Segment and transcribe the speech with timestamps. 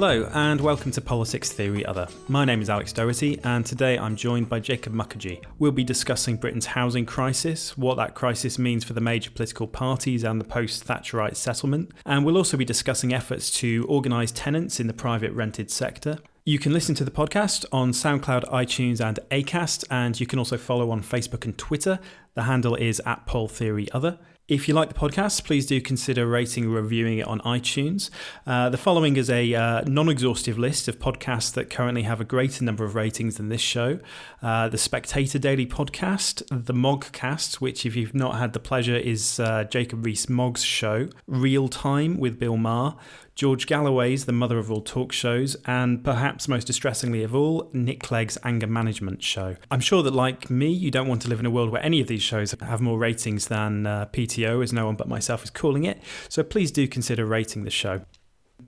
[0.00, 2.06] Hello, and welcome to Politics Theory Other.
[2.28, 5.44] My name is Alex Doherty, and today I'm joined by Jacob Mukherjee.
[5.58, 10.22] We'll be discussing Britain's housing crisis, what that crisis means for the major political parties
[10.22, 14.86] and the post Thatcherite settlement, and we'll also be discussing efforts to organise tenants in
[14.86, 16.18] the private rented sector.
[16.44, 20.56] You can listen to the podcast on SoundCloud, iTunes, and Acast, and you can also
[20.56, 21.98] follow on Facebook and Twitter.
[22.34, 24.20] The handle is at Pol Theory Other.
[24.48, 28.08] If you like the podcast, please do consider rating and reviewing it on iTunes.
[28.46, 32.24] Uh, the following is a uh, non exhaustive list of podcasts that currently have a
[32.24, 34.00] greater number of ratings than this show
[34.42, 39.38] uh, the Spectator Daily Podcast, the Mogcast, which, if you've not had the pleasure, is
[39.38, 42.96] uh, Jacob Rees Mogg's show, Real Time with Bill Maher.
[43.38, 48.00] George Galloway's The Mother of All Talk Shows, and perhaps most distressingly of all, Nick
[48.00, 49.54] Clegg's Anger Management Show.
[49.70, 52.00] I'm sure that, like me, you don't want to live in a world where any
[52.00, 55.50] of these shows have more ratings than uh, PTO, as no one but myself is
[55.50, 58.00] calling it, so please do consider rating the show.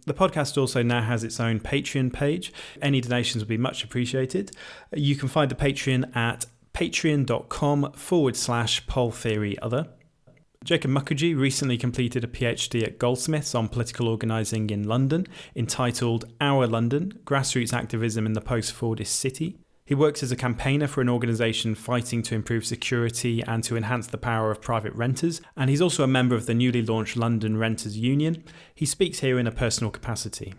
[0.06, 2.52] The podcast also now has its own Patreon page.
[2.80, 4.52] Any donations would be much appreciated.
[4.94, 9.88] You can find the Patreon at patreon.com forward slash pol theory other.
[10.62, 16.66] Jacob Mukherjee recently completed a PhD at Goldsmiths on political organising in London, entitled Our
[16.66, 19.56] London Grassroots Activism in the Post Fordist City.
[19.86, 24.06] He works as a campaigner for an organisation fighting to improve security and to enhance
[24.06, 27.56] the power of private renters, and he's also a member of the newly launched London
[27.56, 28.44] Renters Union.
[28.74, 30.52] He speaks here in a personal capacity.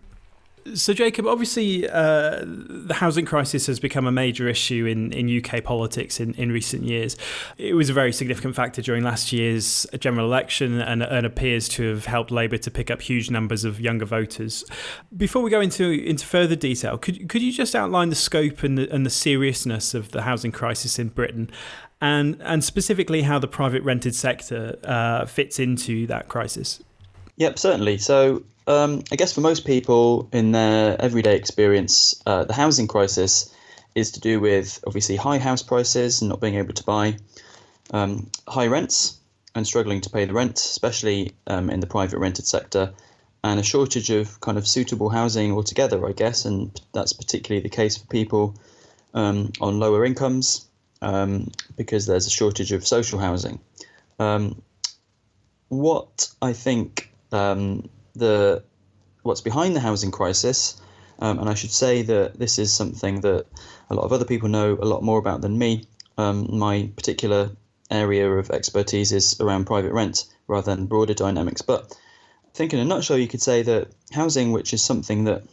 [0.76, 5.64] So, Jacob, obviously, uh, the housing crisis has become a major issue in, in UK
[5.64, 7.18] politics in, in recent years.
[7.58, 11.90] It was a very significant factor during last year's general election and, and appears to
[11.90, 14.64] have helped Labour to pick up huge numbers of younger voters.
[15.16, 18.78] Before we go into, into further detail, could, could you just outline the scope and
[18.78, 21.50] the, and the seriousness of the housing crisis in Britain
[22.02, 26.84] and, and specifically how the private rented sector uh, fits into that crisis?
[27.38, 27.98] Yep, certainly.
[27.98, 33.54] So, um, I guess for most people in their everyday experience, uh, the housing crisis
[33.96, 37.18] is to do with obviously high house prices and not being able to buy,
[37.92, 39.18] um, high rents
[39.56, 42.94] and struggling to pay the rent, especially um, in the private rented sector,
[43.44, 46.46] and a shortage of kind of suitable housing altogether, I guess.
[46.46, 48.56] And that's particularly the case for people
[49.14, 50.68] um, on lower incomes
[51.02, 53.60] um, because there's a shortage of social housing.
[54.20, 54.62] Um,
[55.68, 57.12] what I think
[58.16, 58.64] the
[59.24, 60.80] what's behind the housing crisis.
[61.20, 63.46] Um, and I should say that this is something that
[63.90, 65.86] a lot of other people know a lot more about than me.
[66.18, 67.52] Um, my particular
[67.92, 71.62] area of expertise is around private rent rather than broader dynamics.
[71.62, 71.96] But
[72.46, 75.44] I think, in a nutshell, you could say that housing, which is something that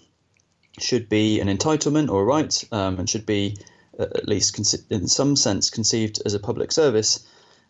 [0.79, 3.57] should be an entitlement or a right um, and should be,
[3.99, 4.59] uh, at least
[4.91, 7.27] in some sense, conceived as a public service,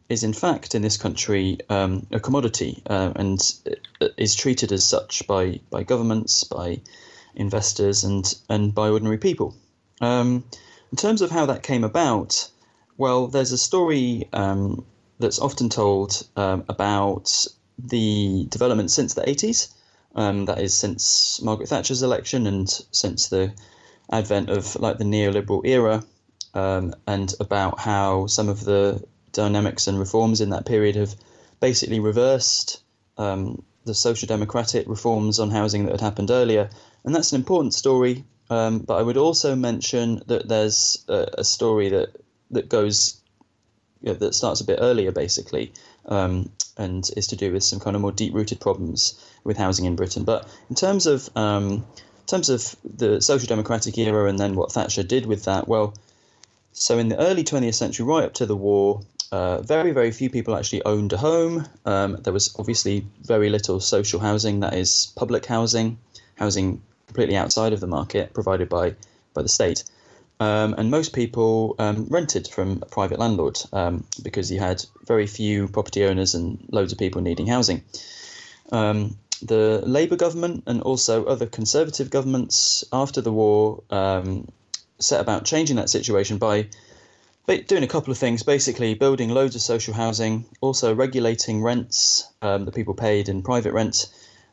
[0.09, 3.41] is in fact in this country um, a commodity uh, and
[4.17, 6.81] is treated as such by by governments, by
[7.35, 9.55] investors, and and by ordinary people.
[10.01, 10.45] Um,
[10.91, 12.49] in terms of how that came about,
[12.97, 14.85] well, there's a story um,
[15.19, 17.47] that's often told um, about
[17.79, 19.73] the development since the 80s.
[20.15, 23.53] Um, that is since Margaret Thatcher's election and since the
[24.11, 26.03] advent of like the neoliberal era,
[26.55, 31.15] um, and about how some of the dynamics and reforms in that period have
[31.61, 32.83] basically reversed
[33.17, 36.71] um, the social democratic reforms on housing that had happened earlier.
[37.05, 38.25] And that's an important story.
[38.51, 42.17] Um, but I would also mention that there's a, a story that
[42.51, 43.21] that goes
[44.01, 45.73] you know, that starts a bit earlier, basically,
[46.07, 49.97] um, and is to do with some kind of more deep-rooted problems with housing in
[49.97, 50.25] Britain.
[50.25, 54.73] But in terms of um, in terms of the social democratic era and then what
[54.73, 55.95] Thatcher did with that, well,
[56.73, 60.31] so in the early 20th century, right up to the war, uh, very, very few
[60.31, 61.67] people actually owned a home.
[61.85, 65.99] Um, there was obviously very little social housing, that is, public housing,
[66.37, 68.95] housing completely outside of the market provided by,
[69.35, 69.85] by the state.
[70.41, 75.27] Um, and most people um, rented from a private landlord um, because you had very
[75.27, 77.83] few property owners and loads of people needing housing.
[78.71, 84.49] Um, the Labour government and also other conservative governments after the war um,
[84.99, 86.69] set about changing that situation by
[87.57, 88.43] doing a couple of things.
[88.43, 93.73] Basically, building loads of social housing, also regulating rents um, that people paid in private
[93.73, 94.07] rent,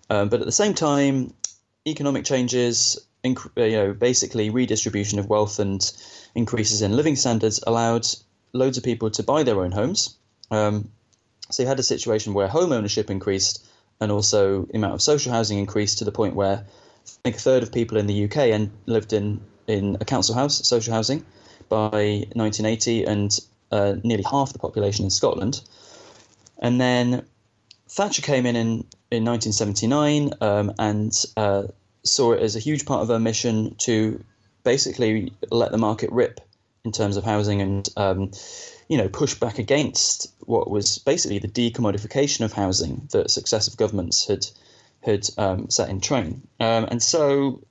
[0.09, 1.33] um, but at the same time,
[1.85, 5.91] economic changes, inc- uh, you know, basically redistribution of wealth and
[6.35, 8.07] increases in living standards allowed
[8.53, 10.15] loads of people to buy their own homes.
[10.49, 10.89] Um,
[11.51, 13.65] so you had a situation where home ownership increased,
[13.99, 17.39] and also the amount of social housing increased to the point where I think a
[17.39, 21.25] third of people in the UK and lived in in a council house, social housing,
[21.69, 23.39] by 1980, and
[23.71, 25.61] uh, nearly half the population in Scotland.
[26.59, 27.25] And then
[27.89, 28.67] Thatcher came in in,
[29.11, 31.63] in 1979 um, and uh,
[32.03, 34.23] saw it as a huge part of her mission to
[34.63, 36.41] basically let the market rip
[36.83, 38.31] in terms of housing and um,
[38.89, 44.27] you know push back against what was basically the decommodification of housing that successive governments
[44.27, 44.45] had
[45.01, 46.41] had um, set in train.
[46.59, 47.61] Um, and so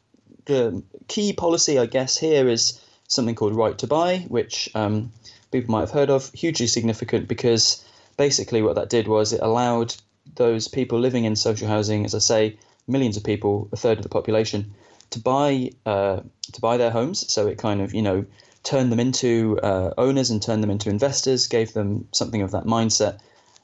[0.45, 5.13] the key policy, I guess, here is something called right to buy, which um,
[5.53, 6.31] people might have heard of.
[6.33, 7.85] Hugely significant because
[8.17, 9.95] basically what that did was it allowed
[10.37, 14.03] those people living in social housing, as I say, millions of people, a third of
[14.03, 14.75] the population,
[15.11, 16.21] to buy uh,
[16.53, 17.31] to buy their homes.
[17.33, 18.25] So it kind of you know
[18.63, 22.65] turned them into uh, owners and turned them into investors, gave them something of that
[22.65, 23.21] mindset,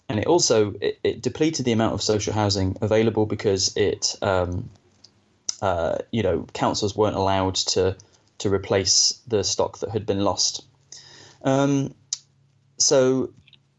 [0.09, 4.69] and it also it, it depleted the amount of social housing available because it um,
[5.63, 7.97] uh, you know councils weren't allowed to
[8.41, 10.65] to replace the stock that had been lost.
[11.43, 11.95] Um,
[12.79, 13.33] so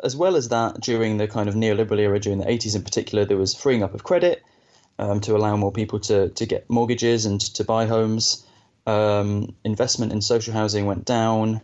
[0.04, 3.26] as well as that, during the kind of neoliberal era, during the 80s in particular,
[3.26, 4.44] there was freeing up of credit
[4.98, 8.46] um, to allow more people to, to get mortgages and to buy homes.
[8.88, 11.62] Um, investment in social housing went down.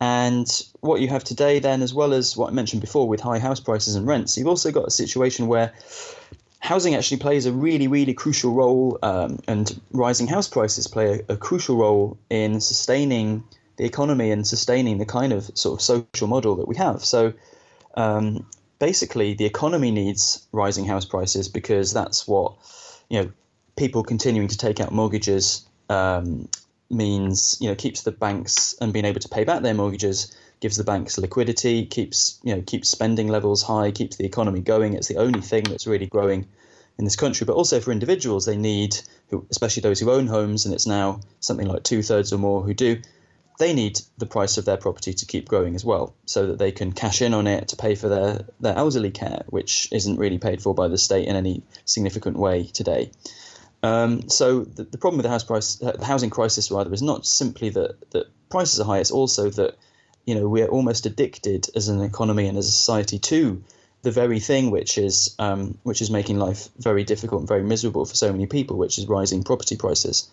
[0.00, 0.48] And
[0.80, 3.60] what you have today, then, as well as what I mentioned before with high house
[3.60, 5.72] prices and rents, you've also got a situation where
[6.60, 11.32] housing actually plays a really, really crucial role, um, and rising house prices play a,
[11.32, 13.42] a, crucial role in sustaining
[13.76, 17.04] the economy and sustaining the kind of sort of social model that we have.
[17.04, 17.32] So,
[17.96, 18.46] um,
[18.80, 22.54] basically the economy needs rising house prices because that's what
[23.08, 23.30] you know
[23.76, 26.48] people continuing to take out mortgages um,
[26.90, 30.76] means you know keeps the banks and being able to pay back their mortgages gives
[30.76, 35.08] the banks liquidity keeps you know keeps spending levels high keeps the economy going it's
[35.08, 36.46] the only thing that's really growing
[36.98, 38.96] in this country but also for individuals they need
[39.50, 43.00] especially those who own homes and it's now something like two-thirds or more who do
[43.60, 46.72] they need the price of their property to keep growing as well, so that they
[46.72, 50.38] can cash in on it to pay for their, their elderly care, which isn't really
[50.38, 53.12] paid for by the state in any significant way today.
[53.82, 57.02] Um, so the, the problem with the house price, uh, the housing crisis rather, is
[57.02, 59.76] not simply that that prices are high; it's also that
[60.30, 63.64] you know we're almost addicted as an economy and as a society to
[64.02, 68.04] the very thing which is um, which is making life very difficult and very miserable
[68.04, 70.30] for so many people, which is rising property prices.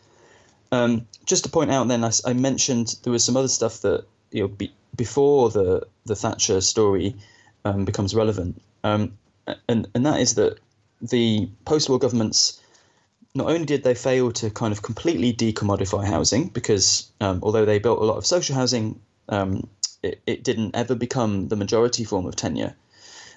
[0.71, 4.05] Um, just to point out, then I, I, mentioned there was some other stuff that
[4.31, 7.15] you know be, before the the Thatcher story
[7.65, 9.17] um, becomes relevant, um,
[9.67, 10.59] and and that is that
[11.01, 12.61] the post-war governments
[13.33, 17.79] not only did they fail to kind of completely decommodify housing because um, although they
[17.79, 18.99] built a lot of social housing,
[19.29, 19.67] um,
[20.03, 22.75] it, it didn't ever become the majority form of tenure.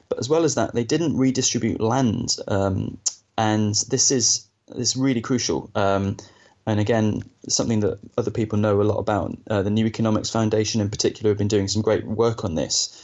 [0.08, 2.98] But as well as that, they didn't redistribute land, um,
[3.38, 5.70] and this is this is really crucial.
[5.74, 6.16] Um,
[6.66, 9.36] and again, something that other people know a lot about.
[9.48, 12.96] Uh, the New Economics Foundation, in particular, have been doing some great work on this.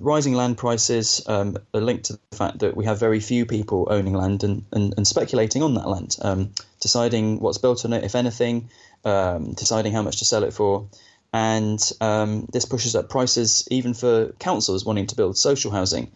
[0.00, 3.86] Rising land prices um, are linked to the fact that we have very few people
[3.90, 8.04] owning land and, and, and speculating on that land, um, deciding what's built on it,
[8.04, 8.68] if anything,
[9.04, 10.88] um, deciding how much to sell it for.
[11.32, 16.10] And um, this pushes up prices even for councils wanting to build social housing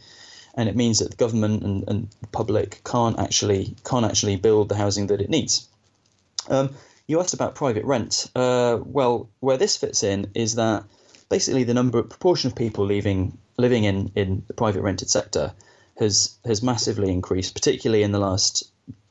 [0.54, 4.68] and it means that the government and, and the public can't actually can't actually build
[4.68, 5.68] the housing that it needs.
[6.48, 6.74] Um,
[7.06, 8.30] you asked about private rent.
[8.34, 10.84] Uh, well, where this fits in is that
[11.28, 15.52] basically the number proportion of people leaving living in, in the private rented sector
[15.98, 18.64] has has massively increased, particularly in the last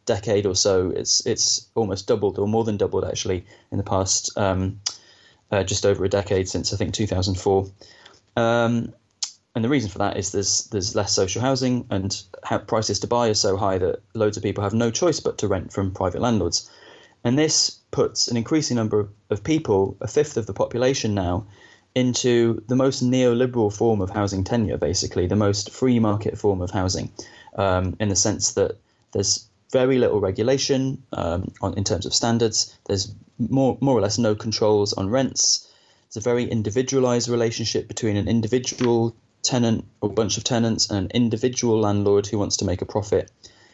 [0.06, 0.92] decade or so.
[0.92, 4.80] It's it's almost doubled or more than doubled actually in the past um,
[5.52, 7.68] uh, just over a decade since I think 2004.
[8.38, 8.94] Um,
[9.54, 12.24] and the reason for that is there's there's less social housing and
[12.68, 15.48] prices to buy are so high that loads of people have no choice but to
[15.48, 16.70] rent from private landlords.
[17.24, 21.46] And this puts an increasing number of people, a fifth of the population now,
[21.94, 26.72] into the most neoliberal form of housing tenure, basically, the most free market form of
[26.72, 27.12] housing,
[27.58, 28.78] um, in the sense that
[29.12, 32.78] there's very little regulation um, on, in terms of standards.
[32.86, 35.68] There's more, more or less no controls on rents.
[36.08, 41.12] It's a very individualized relationship between an individual tenant or bunch of tenants and an
[41.12, 43.32] individual landlord who wants to make a profit.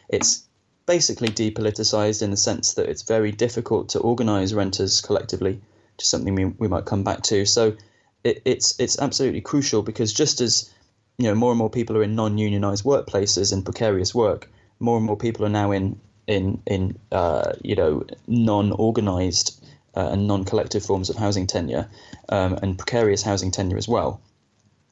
[0.08, 0.44] It's
[0.86, 5.60] basically depoliticized in the sense that it's very difficult to organize renters collectively
[6.00, 7.44] is something we, we might come back to.
[7.44, 7.76] So
[8.24, 10.72] it, it's it's absolutely crucial because just as
[11.18, 15.06] you know more and more people are in non-unionized workplaces and precarious work, more and
[15.06, 19.64] more people are now in in in uh, you know non-organized
[19.96, 21.88] uh, and non-collective forms of housing tenure
[22.28, 24.20] um, and precarious housing tenure as well.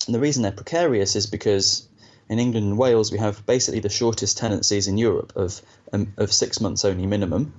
[0.06, 1.88] And the reason they're precarious is because
[2.28, 5.60] in England and Wales we have basically the shortest tenancies in Europe of
[5.92, 7.54] um, of six months only minimum.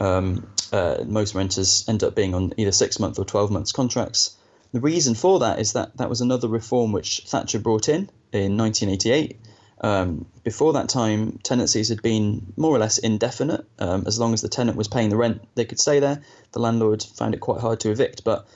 [0.00, 4.36] Um, uh, most renters end up being on either six month or twelve months contracts.
[4.72, 8.56] The reason for that is that that was another reform which Thatcher brought in in
[8.56, 9.40] 1988.
[9.80, 13.64] Um, before that time, tenancies had been more or less indefinite.
[13.78, 16.22] Um, as long as the tenant was paying the rent, they could stay there.
[16.52, 18.24] The landlord found it quite hard to evict.
[18.24, 18.48] But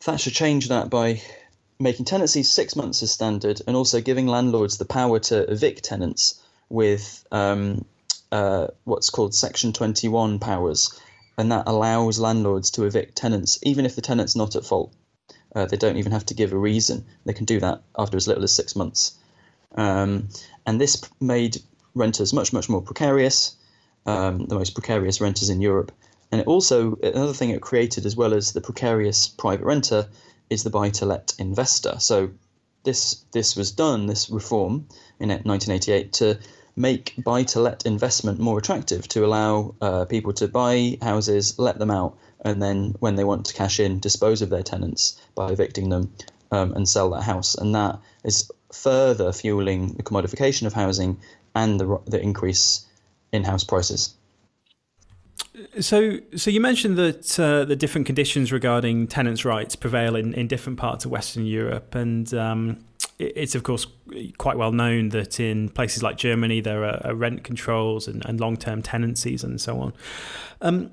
[0.00, 1.22] Thatcher changed that by
[1.78, 6.40] making tenancies six months as standard and also giving landlords the power to evict tenants
[6.68, 7.84] with um,
[8.30, 11.00] uh, what's called Section 21 powers.
[11.36, 14.92] And that allows landlords to evict tenants even if the tenant's not at fault.
[15.54, 17.06] Uh, they don't even have to give a reason.
[17.24, 19.18] They can do that after as little as six months.
[19.74, 20.28] Um,
[20.66, 21.58] and this made
[21.94, 23.56] renters much, much more precarious,
[24.06, 25.92] um, the most precarious renters in Europe.
[26.30, 30.08] And it also, another thing it created, as well as the precarious private renter,
[30.50, 31.96] is the buy to let investor.
[31.98, 32.30] So
[32.82, 34.86] this this was done, this reform
[35.18, 36.38] in 1988, to
[36.76, 41.78] make buy to let investment more attractive, to allow uh, people to buy houses, let
[41.78, 45.50] them out, and then when they want to cash in, dispose of their tenants by
[45.50, 46.12] evicting them
[46.50, 47.54] um, and sell that house.
[47.54, 51.18] And that is further fueling the commodification of housing
[51.54, 52.86] and the, the increase
[53.32, 54.14] in house prices.
[55.80, 60.48] So, so you mentioned that uh, the different conditions regarding tenants' rights prevail in, in
[60.48, 62.84] different parts of Western Europe, and um,
[63.18, 63.86] it's of course
[64.38, 68.82] quite well known that in places like Germany there are, rent controls and, and long-term
[68.82, 69.92] tenancies and so on.
[70.60, 70.90] Um,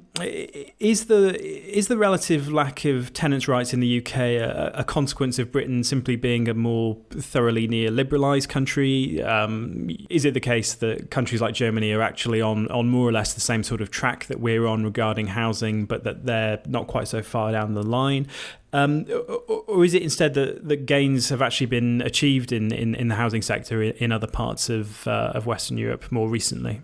[0.79, 5.39] is the is the relative lack of tenants' rights in the UK a, a consequence
[5.39, 9.21] of Britain simply being a more thoroughly neoliberalised country?
[9.23, 13.11] Um, is it the case that countries like Germany are actually on on more or
[13.11, 16.87] less the same sort of track that we're on regarding housing, but that they're not
[16.87, 18.27] quite so far down the line?
[18.73, 19.05] Um,
[19.47, 23.15] or is it instead that, that gains have actually been achieved in, in, in the
[23.15, 26.81] housing sector in, other parts of, uh, of Western Europe more recently?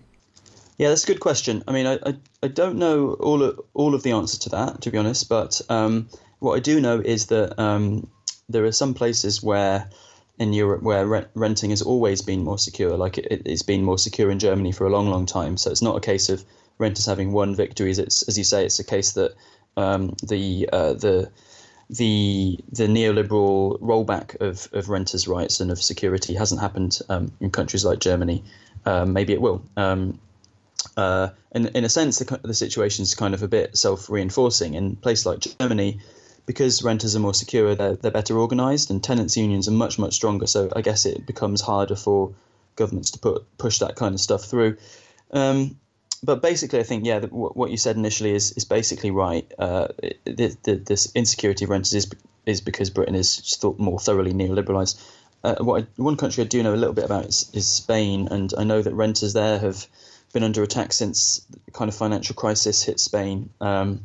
[0.78, 1.64] Yeah, that's a good question.
[1.68, 4.82] I mean, I, I, I, don't know all of, all of the answer to that,
[4.82, 8.08] to be honest, but um, what I do know is that um,
[8.50, 9.90] there are some places where
[10.40, 12.96] in Europe where rent, renting has always been more secure.
[12.96, 15.58] Like it, it's been more secure in Germany for a long, long time.
[15.58, 16.44] So it's not a case of
[16.78, 17.98] renters having won victories.
[17.98, 19.34] It's, as you say, it's a case that
[19.78, 21.32] um, the uh, the
[21.90, 27.50] the the neoliberal rollback of, of renters' rights and of security hasn't happened um, in
[27.50, 28.44] countries like Germany.
[28.86, 29.64] Um, maybe it will.
[29.76, 30.20] Um,
[30.96, 34.74] uh, in, in a sense, the, the situation is kind of a bit self reinforcing.
[34.74, 36.00] In places like Germany,
[36.46, 40.14] because renters are more secure, they're, they're better organised, and tenants' unions are much, much
[40.14, 40.48] stronger.
[40.48, 42.34] So I guess it becomes harder for
[42.76, 44.78] governments to put push that kind of stuff through.
[45.32, 45.78] Um,
[46.24, 49.50] but basically, I think yeah, the, what you said initially is is basically right.
[49.58, 49.88] Uh,
[50.26, 52.10] the, the, this insecurity of renters is
[52.46, 55.00] is because Britain is thought more thoroughly neoliberalised.
[55.44, 58.28] Uh, what I, one country I do know a little bit about is, is Spain,
[58.32, 59.86] and I know that renters there have
[60.34, 64.02] been under attack since the kind of financial crisis hit Spain, um,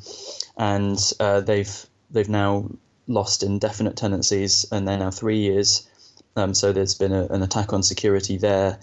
[0.57, 2.69] and uh, they've they've now
[3.07, 5.89] lost indefinite tenancies, and they're now three years.
[6.37, 8.79] Um, so there's been a, an attack on security there,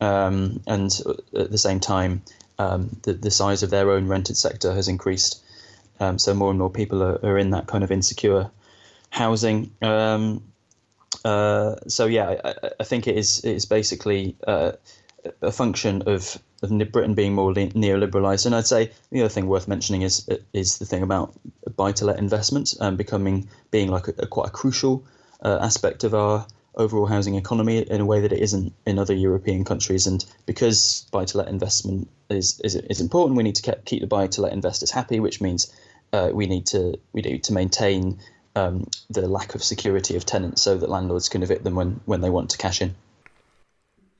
[0.00, 0.90] um, and
[1.36, 2.22] at the same time,
[2.58, 5.42] um, the, the size of their own rented sector has increased.
[6.00, 8.50] Um, so more and more people are, are in that kind of insecure
[9.10, 9.72] housing.
[9.82, 10.44] Um,
[11.24, 14.72] uh, so yeah, I, I, think it is it is basically uh,
[15.42, 18.46] a function of, of Britain being more neoliberalized.
[18.46, 21.34] And I'd say the other thing worth mentioning is is the thing about
[21.76, 25.04] buy to let investment um, becoming being like a, a quite a crucial
[25.42, 26.46] uh, aspect of our
[26.78, 30.06] overall housing economy in a way that it isn't in other European countries.
[30.06, 34.06] And because buy to let investment is, is, is important, we need to keep the
[34.06, 35.72] buy to let investors happy, which means
[36.12, 38.18] uh, we need to we need to maintain
[38.56, 42.20] um, the lack of security of tenants so that landlords can evict them when, when
[42.20, 42.94] they want to cash in.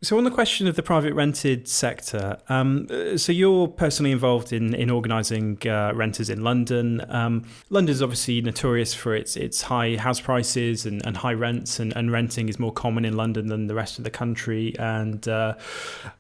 [0.01, 2.87] So, on the question of the private rented sector, um,
[3.19, 7.05] so you're personally involved in in organising uh, renters in London.
[7.09, 11.81] Um, London is obviously notorious for its its high house prices and, and high rents,
[11.81, 14.73] and, and renting is more common in London than the rest of the country.
[14.79, 15.55] And uh,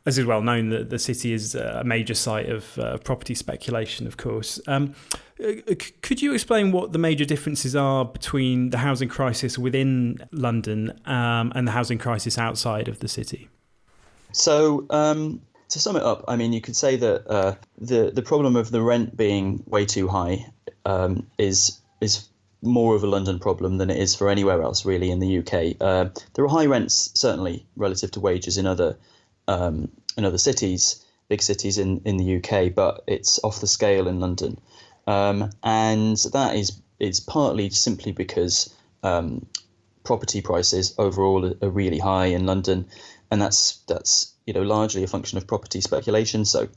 [0.06, 4.08] as is well known, that the city is a major site of uh, property speculation,
[4.08, 4.61] of course.
[4.66, 4.97] Um,
[5.40, 5.52] uh,
[6.02, 11.52] could you explain what the major differences are between the housing crisis within London um,
[11.54, 13.49] and the housing crisis outside of the city?
[14.32, 18.23] So um, to sum it up, I mean, you could say that uh, the the
[18.23, 20.47] problem of the rent being way too high
[20.85, 22.28] um, is is
[22.62, 25.76] more of a London problem than it is for anywhere else really in the UK.
[25.80, 28.97] Uh, there are high rents certainly relative to wages in other
[29.47, 34.08] um, in other cities, big cities in, in the UK, but it's off the scale
[34.08, 34.58] in London,
[35.06, 39.47] um, and that is is partly simply because um,
[40.02, 42.87] property prices overall are, are really high in London,
[43.30, 46.44] and that's that's you know largely a function of property speculation.
[46.44, 46.68] So.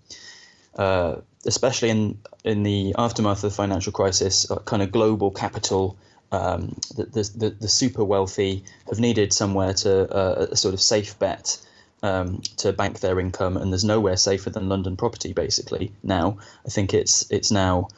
[0.74, 5.98] Uh, especially in in the aftermath of the financial crisis, uh, kind of global capital,
[6.32, 11.20] um, the, the, the super wealthy have needed somewhere to uh, a sort of safe
[11.20, 11.58] bet
[12.04, 15.34] um, to bank their income, and there's nowhere safer than London property.
[15.34, 17.90] Basically, now I think it's it's now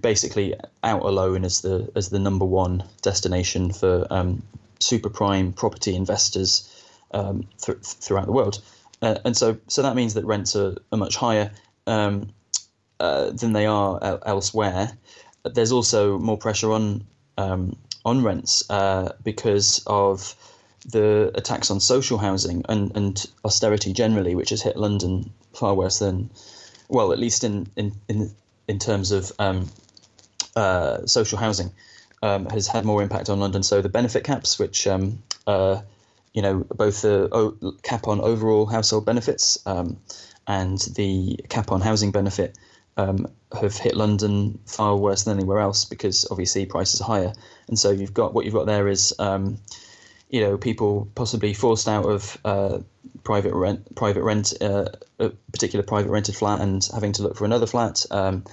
[0.00, 4.42] basically out alone as the as the number one destination for um,
[4.78, 6.70] super prime property investors
[7.10, 8.62] um, th- throughout the world.
[9.02, 11.50] Uh, and so, so that means that rents are, are much higher.
[11.86, 12.32] Um,
[13.00, 14.90] uh, than they are elsewhere.
[15.42, 17.04] There's also more pressure on
[17.36, 20.34] um, on rents uh, because of
[20.86, 25.98] the attacks on social housing and, and austerity generally, which has hit London far worse
[25.98, 26.30] than,
[26.88, 28.30] well, at least in in in,
[28.68, 29.68] in terms of um,
[30.56, 31.72] uh, social housing,
[32.22, 33.62] um, has had more impact on London.
[33.62, 35.82] So the benefit caps, which um, uh,
[36.34, 39.98] you know, both the cap on overall household benefits um,
[40.46, 42.58] and the cap on housing benefit
[42.96, 43.26] um,
[43.58, 47.32] have hit London far worse than anywhere else because obviously prices are higher.
[47.68, 49.58] And so you've got what you've got there is, um,
[50.28, 52.78] you know, people possibly forced out of uh,
[53.22, 54.86] private rent, private rent, uh,
[55.20, 58.04] a particular private rented flat, and having to look for another flat.
[58.10, 58.44] Um,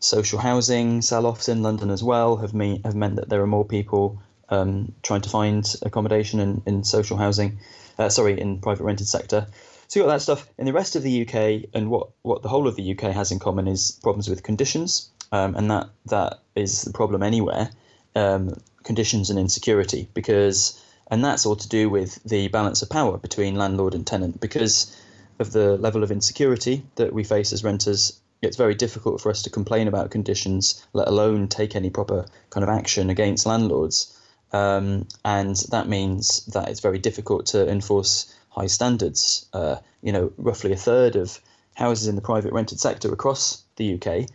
[0.00, 3.64] social housing sell-offs in London as well have me have meant that there are more
[3.64, 4.20] people
[4.52, 7.58] um, trying to find accommodation in, in social housing.
[7.98, 9.46] Uh, sorry, in private rented sector.
[9.88, 10.48] So you got that stuff.
[10.58, 13.32] In the rest of the UK, and what, what the whole of the UK has
[13.32, 17.70] in common is problems with conditions, um, and that that is the problem anywhere.
[18.14, 18.54] Um,
[18.84, 20.78] conditions and insecurity, because
[21.10, 24.94] and that's all to do with the balance of power between landlord and tenant, because
[25.38, 28.18] of the level of insecurity that we face as renters.
[28.42, 32.64] It's very difficult for us to complain about conditions, let alone take any proper kind
[32.64, 34.18] of action against landlords.
[34.52, 39.46] Um, and that means that it's very difficult to enforce high standards.
[39.52, 41.40] Uh, you know, roughly a third of
[41.74, 44.28] houses in the private rented sector across the UK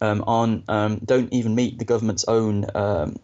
[0.00, 3.16] um, on um, don't even meet the government's own um,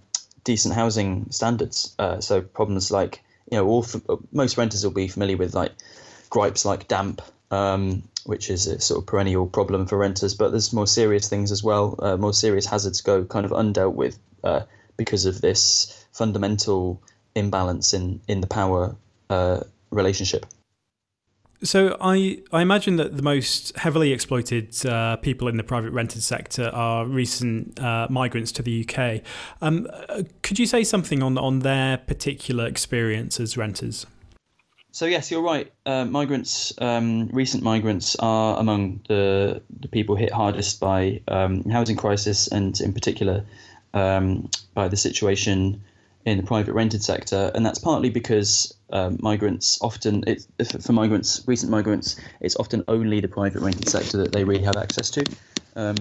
[0.44, 1.94] decent housing standards.
[1.98, 3.86] Uh, so problems like you know, all
[4.32, 5.72] most renters will be familiar with like
[6.30, 10.34] gripes like damp, um, which is a sort of perennial problem for renters.
[10.34, 11.94] But there's more serious things as well.
[11.98, 14.62] Uh, more serious hazards go kind of undealt with uh,
[14.96, 17.02] because of this fundamental
[17.34, 18.96] imbalance in in the power
[19.30, 20.46] uh, relationship.
[21.62, 26.22] So I, I imagine that the most heavily exploited uh, people in the private rented
[26.22, 29.22] sector are recent uh, migrants to the UK.
[29.62, 34.06] Um, uh, could you say something on on their particular experience as renters?
[34.92, 35.70] So yes, you're right.
[35.84, 41.96] Uh, migrants, um, recent migrants, are among the the people hit hardest by um, housing
[41.96, 43.44] crisis, and in particular
[43.96, 45.82] um, by the situation
[46.26, 50.46] in the private rented sector, and that's partly because um, migrants often, it,
[50.82, 54.76] for migrants, recent migrants, it's often only the private rented sector that they really have
[54.76, 55.24] access to.
[55.76, 55.96] Um,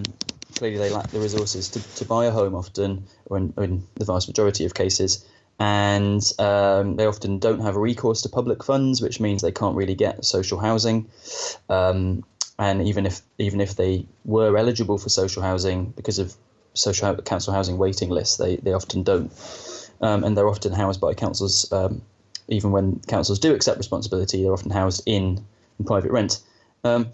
[0.56, 4.06] clearly, they lack the resources to, to buy a home often, or in, in the
[4.06, 5.26] vast majority of cases,
[5.60, 9.78] and um, they often don't have a recourse to public funds, which means they can't
[9.78, 11.08] really get social housing.
[11.70, 12.26] Um,
[12.60, 16.36] and even if even if they were eligible for social housing because of
[16.76, 19.32] social council housing waiting lists, they, they often don't
[20.02, 21.72] um, and they're often housed by councils.
[21.72, 22.02] Um,
[22.48, 25.44] even when councils do accept responsibility, they're often housed in,
[25.80, 26.42] in private rent.
[26.84, 27.08] Um,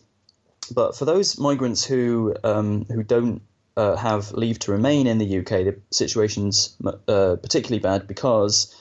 [0.73, 3.41] but for those migrants who um, who don't
[3.77, 8.75] uh, have leave to remain in the UK, the situation's uh, particularly bad because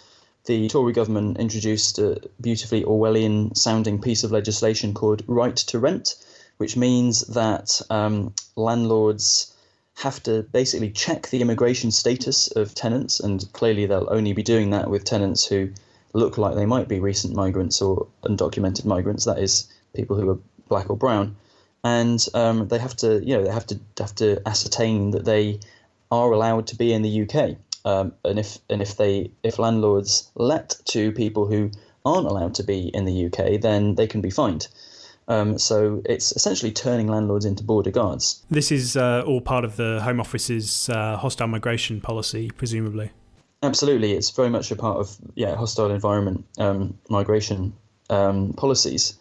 [0.46, 6.16] the Tory government introduced a beautifully Orwellian sounding piece of legislation called Right to Rent,
[6.56, 9.49] which means that um, landlords
[10.00, 14.70] have to basically check the immigration status of tenants, and clearly they'll only be doing
[14.70, 15.70] that with tenants who
[16.14, 19.26] look like they might be recent migrants or undocumented migrants.
[19.26, 21.36] That is, people who are black or brown,
[21.84, 25.60] and um, they have to, you know, they have to have to ascertain that they
[26.10, 27.56] are allowed to be in the UK.
[27.84, 31.70] Um, and if and if they if landlords let to people who
[32.04, 34.68] aren't allowed to be in the UK, then they can be fined.
[35.28, 38.44] Um, so it's essentially turning landlords into border guards.
[38.50, 43.11] This is uh, all part of the Home Office's uh, hostile migration policy, presumably.
[43.62, 47.74] Absolutely, it's very much a part of yeah hostile environment um, migration
[48.09, 49.16] um, policies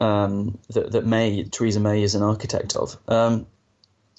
[0.00, 2.96] um, that that May Theresa May is an architect of.
[3.08, 3.46] Um,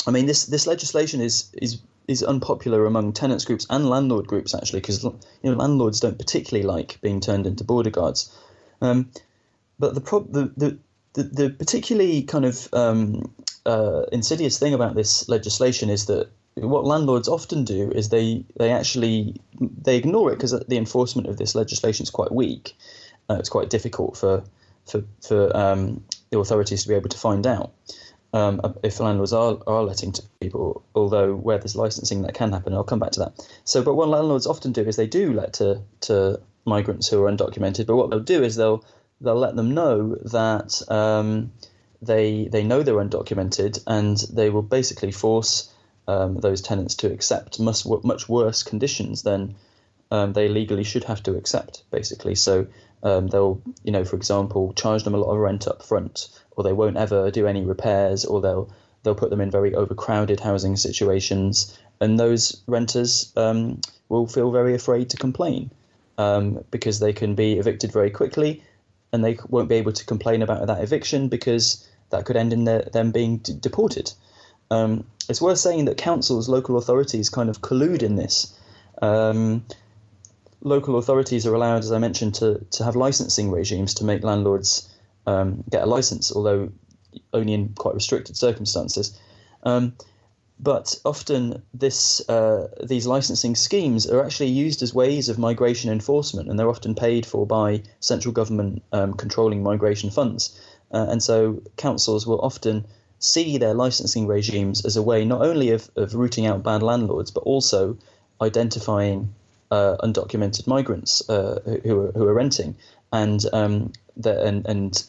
[0.07, 4.53] I mean, this this legislation is is is unpopular among tenants groups and landlord groups
[4.53, 8.35] actually, because you know landlords don't particularly like being turned into border guards.
[8.81, 9.11] Um,
[9.79, 10.77] but the, pro- the, the
[11.13, 13.33] the the particularly kind of um,
[13.65, 18.71] uh, insidious thing about this legislation is that what landlords often do is they they
[18.71, 22.75] actually they ignore it because the enforcement of this legislation is quite weak.
[23.29, 24.43] Uh, it's quite difficult for
[24.85, 27.71] for for um, the authorities to be able to find out
[28.33, 30.83] um, if landlords are, are letting to people.
[30.95, 32.73] Although where there's licensing, that can happen.
[32.73, 33.47] I'll come back to that.
[33.63, 37.31] So, but what landlords often do is they do let to to migrants who are
[37.31, 37.85] undocumented.
[37.85, 38.83] But what they'll do is they'll
[39.23, 41.51] they'll let them know that um,
[42.01, 45.73] they they know they're undocumented, and they will basically force
[46.07, 49.55] um, those tenants to accept much much worse conditions than
[50.11, 51.83] um, they legally should have to accept.
[51.89, 52.67] Basically, so
[53.01, 56.63] um, they'll you know for example charge them a lot of rent up front, or
[56.63, 58.69] they won't ever do any repairs, or they'll
[59.03, 64.75] they'll put them in very overcrowded housing situations, and those renters um, will feel very
[64.75, 65.71] afraid to complain
[66.17, 68.61] um, because they can be evicted very quickly
[69.13, 72.65] and they won't be able to complain about that eviction because that could end in
[72.65, 74.11] their, them being d- deported.
[74.71, 78.57] Um, it's worth saying that councils, local authorities, kind of collude in this.
[79.01, 79.65] Um,
[80.61, 84.89] local authorities are allowed, as I mentioned, to, to have licensing regimes to make landlords
[85.27, 86.71] um, get a license, although
[87.31, 89.17] only in quite restricted circumstances.
[89.63, 89.93] Um,
[90.63, 96.47] but often this uh, these licensing schemes are actually used as ways of migration enforcement,
[96.47, 100.57] and they're often paid for by central government um, controlling migration funds.
[100.93, 102.85] Uh, and so councils will often
[103.19, 107.31] see their licensing regimes as a way not only of, of rooting out bad landlords,
[107.31, 107.97] but also
[108.41, 109.33] identifying
[109.69, 112.73] uh, undocumented migrants uh, who, are, who are renting,
[113.11, 113.91] and um,
[114.23, 115.03] and and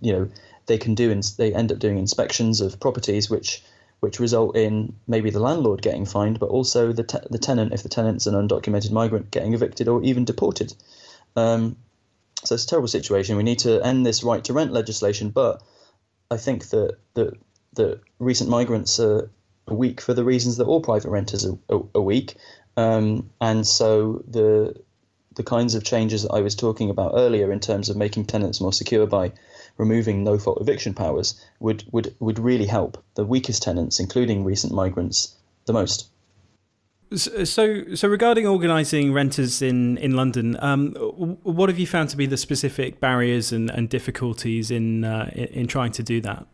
[0.00, 0.28] you know
[0.66, 3.62] they can do ins- they end up doing inspections of properties which
[4.00, 7.82] which result in maybe the landlord getting fined, but also the te- the tenant, if
[7.82, 10.74] the tenant's an undocumented migrant, getting evicted or even deported.
[11.36, 11.76] Um,
[12.44, 13.36] so it's a terrible situation.
[13.36, 15.62] We need to end this right to rent legislation, but
[16.30, 17.34] I think that that
[17.74, 19.30] that recent migrants are,
[19.68, 22.36] weak for the reasons that all private renters are, are, are weak,
[22.76, 24.74] um, and so the
[25.34, 28.60] the kinds of changes that I was talking about earlier in terms of making tenants
[28.60, 29.32] more secure by
[29.78, 34.72] removing no fault eviction powers would, would, would really help the weakest tenants, including recent
[34.72, 35.34] migrants,
[35.66, 36.10] the most.
[37.14, 40.92] So, so regarding organising renters in in London, um,
[41.42, 45.44] what have you found to be the specific barriers and, and difficulties in, uh, in,
[45.44, 46.46] in trying to do that?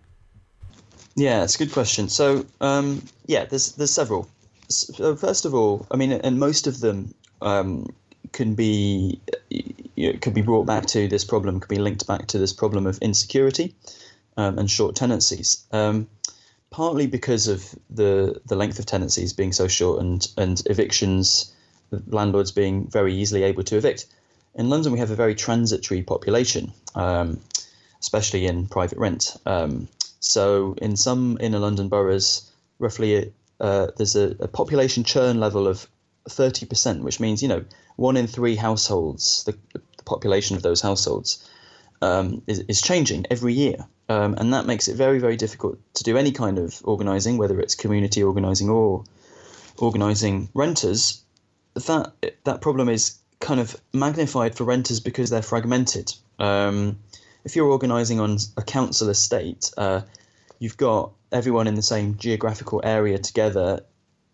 [1.16, 2.08] Yeah, it's a good question.
[2.08, 4.28] So, um, yeah, there's there's several.
[4.68, 7.92] So first of all, I mean, and most of them um,
[8.32, 9.20] can be
[9.96, 12.86] know, could be brought back to this problem, could be linked back to this problem
[12.86, 13.74] of insecurity
[14.36, 15.64] um, and short tenancies.
[15.72, 16.08] Um,
[16.70, 21.52] partly because of the the length of tenancies being so short and and evictions,
[22.08, 24.06] landlords being very easily able to evict.
[24.54, 27.40] In London, we have a very transitory population, um,
[28.00, 29.36] especially in private rent.
[29.46, 29.88] Um,
[30.20, 35.86] so, in some inner London boroughs, roughly uh, there's a, a population churn level of
[36.28, 37.64] 30%, which means, you know,
[37.96, 41.48] one in three households, the, the population of those households,
[42.02, 43.87] um, is, is changing every year.
[44.09, 47.59] Um, and that makes it very, very difficult to do any kind of organising, whether
[47.61, 49.04] it's community organising or
[49.78, 51.22] organising renters.
[51.74, 52.12] That
[52.44, 56.12] that problem is kind of magnified for renters because they're fragmented.
[56.38, 56.98] Um,
[57.44, 60.02] if you're organising on a council estate, uh,
[60.59, 63.80] you've got everyone in the same geographical area together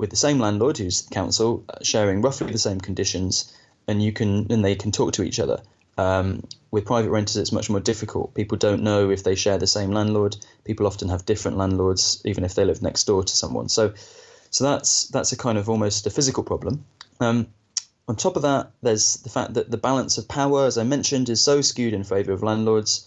[0.00, 3.54] with the same landlord, who's the council, uh, sharing roughly the same conditions,
[3.86, 5.60] and you can and they can talk to each other.
[5.98, 8.32] Um, with private renters, it's much more difficult.
[8.32, 10.38] People don't know if they share the same landlord.
[10.64, 13.68] People often have different landlords, even if they live next door to someone.
[13.68, 13.92] So,
[14.48, 16.86] so that's that's a kind of almost a physical problem.
[17.20, 17.48] Um,
[18.08, 21.28] on top of that, there's the fact that the balance of power, as I mentioned,
[21.28, 23.06] is so skewed in favour of landlords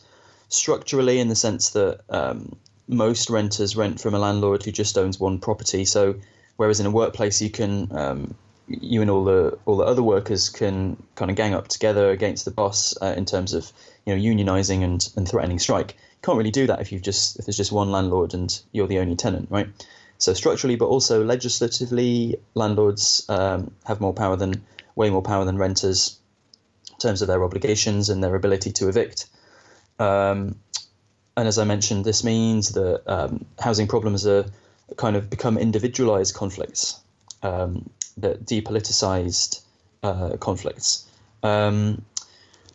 [0.50, 2.56] structurally, in the sense that um,
[2.88, 5.86] most renters rent from a landlord who just owns one property.
[5.86, 6.16] So
[6.58, 8.36] Whereas in a workplace, you can um,
[8.68, 12.46] you and all the all the other workers can kind of gang up together against
[12.46, 13.72] the boss uh, in terms of
[14.06, 15.92] you know unionizing and, and threatening strike.
[15.92, 18.88] You can't really do that if you've just if there's just one landlord and you're
[18.88, 19.68] the only tenant, right?
[20.18, 24.64] So structurally, but also legislatively, landlords um, have more power than
[24.96, 26.18] way more power than renters
[26.92, 29.26] in terms of their obligations and their ability to evict.
[30.00, 30.60] Um,
[31.36, 34.46] and as I mentioned, this means that um, housing problems are
[34.98, 37.00] kind of become individualized conflicts,
[37.42, 39.62] um, that depoliticized
[40.04, 41.08] uh, conflicts.
[41.42, 42.04] Um,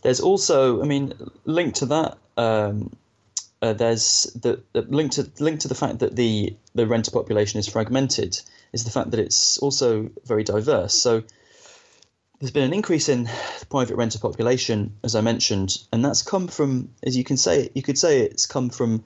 [0.03, 2.93] there's also, I mean, linked to that, um,
[3.61, 7.59] uh, there's the, the linked to linked to the fact that the the renter population
[7.59, 8.41] is fragmented.
[8.73, 10.95] is the fact that it's also very diverse.
[10.95, 11.23] So
[12.39, 16.47] there's been an increase in the private renter population, as I mentioned, and that's come
[16.47, 19.03] from, as you can say, you could say it's come from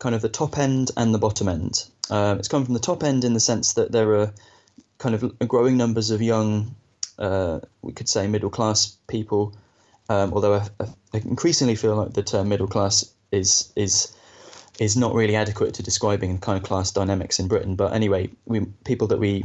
[0.00, 1.84] kind of the top end and the bottom end.
[2.10, 4.34] Uh, it's come from the top end in the sense that there are
[4.98, 6.74] kind of growing numbers of young,
[7.18, 9.54] uh, we could say middle class people,
[10.08, 10.68] um, although I,
[11.14, 14.12] I, increasingly feel like the term middle class is is
[14.80, 17.76] is not really adequate to describing kind of class dynamics in Britain.
[17.76, 19.44] But anyway, we people that we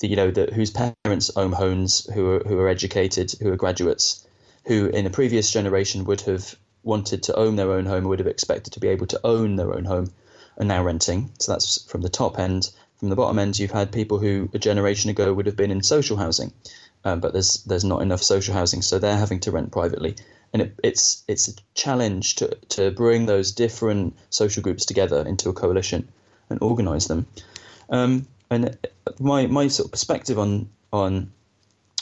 [0.00, 4.26] you know that whose parents own homes, who are who are educated, who are graduates,
[4.66, 6.56] who in a previous generation would have
[6.86, 9.74] wanted to own their own home, would have expected to be able to own their
[9.74, 10.12] own home,
[10.56, 11.30] are now renting.
[11.38, 12.70] So that's from the top end.
[12.98, 15.82] From the bottom end, you've had people who a generation ago would have been in
[15.82, 16.52] social housing,
[17.04, 20.16] um, but there's there's not enough social housing, so they're having to rent privately.
[20.52, 25.50] And it, it's it's a challenge to, to bring those different social groups together into
[25.50, 26.08] a coalition
[26.48, 27.26] and organise them.
[27.90, 28.78] Um, and
[29.18, 31.32] my my sort of perspective on on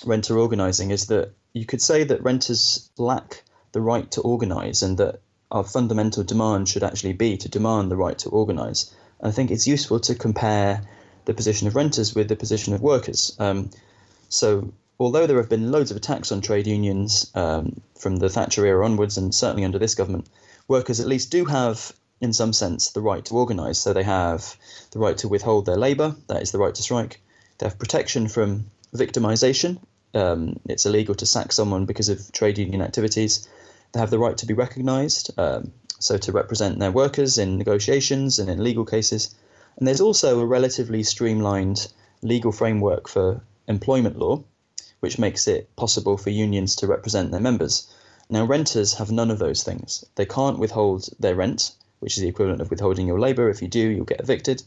[0.05, 3.43] renter organising is that you could say that renters lack
[3.74, 7.96] the right to organise, and that our fundamental demand should actually be to demand the
[7.96, 8.94] right to organise.
[9.22, 10.82] I think it's useful to compare
[11.26, 13.37] the position of renters with the position of workers.
[13.38, 13.68] Um,
[14.30, 18.64] so, although there have been loads of attacks on trade unions um, from the Thatcher
[18.64, 20.26] era onwards, and certainly under this government,
[20.66, 21.92] workers at least do have
[22.24, 23.78] in some sense, the right to organise.
[23.78, 24.56] So they have
[24.92, 27.20] the right to withhold their labour, that is the right to strike.
[27.58, 29.78] They have protection from victimisation.
[30.14, 33.48] Um, it's illegal to sack someone because of trade union activities.
[33.94, 38.38] They have the right to be recognised, um, so to represent their workers in negotiations
[38.38, 39.35] and in legal cases.
[39.78, 41.88] And there's also a relatively streamlined
[42.20, 44.44] legal framework for employment law,
[45.00, 47.87] which makes it possible for unions to represent their members.
[48.28, 50.04] Now, renters have none of those things.
[50.16, 51.72] They can't withhold their rent
[52.04, 53.48] which is the equivalent of withholding your labour.
[53.48, 54.62] If you do, you'll get evicted.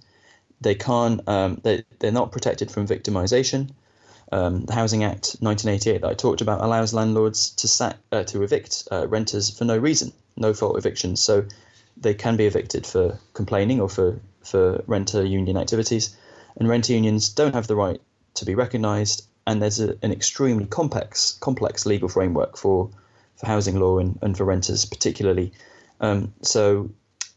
[0.59, 1.21] They can't.
[1.29, 3.69] Um, they they're not protected from victimisation.
[4.31, 8.43] Um, the Housing Act 1988 that I talked about allows landlords to sack, uh, to
[8.43, 11.21] evict uh, renters for no reason, no fault evictions.
[11.21, 11.45] So
[11.95, 16.15] they can be evicted for complaining or for for renter union activities,
[16.57, 18.01] and renter unions don't have the right
[18.35, 19.25] to be recognised.
[19.45, 22.89] And there's a, an extremely complex complex legal framework for
[23.37, 25.53] for housing law and, and for renters particularly.
[26.01, 26.89] Um, so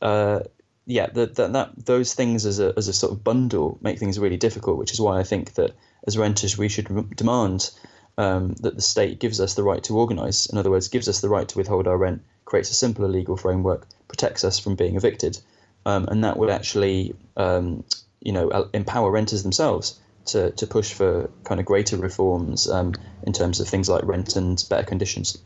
[0.03, 0.41] uh,
[0.87, 4.37] yeah, that that those things as a as a sort of bundle make things really
[4.37, 4.79] difficult.
[4.79, 5.73] Which is why I think that
[6.07, 7.71] as renters we should demand
[8.19, 10.47] um, that the state gives us the right to organise.
[10.47, 13.37] In other words, gives us the right to withhold our rent, creates a simpler legal
[13.37, 15.39] framework, protects us from being evicted,
[15.87, 17.85] um, and that would actually um,
[18.21, 23.33] you know empower renters themselves to to push for kind of greater reforms um, in
[23.33, 25.39] terms of things like rent and better conditions.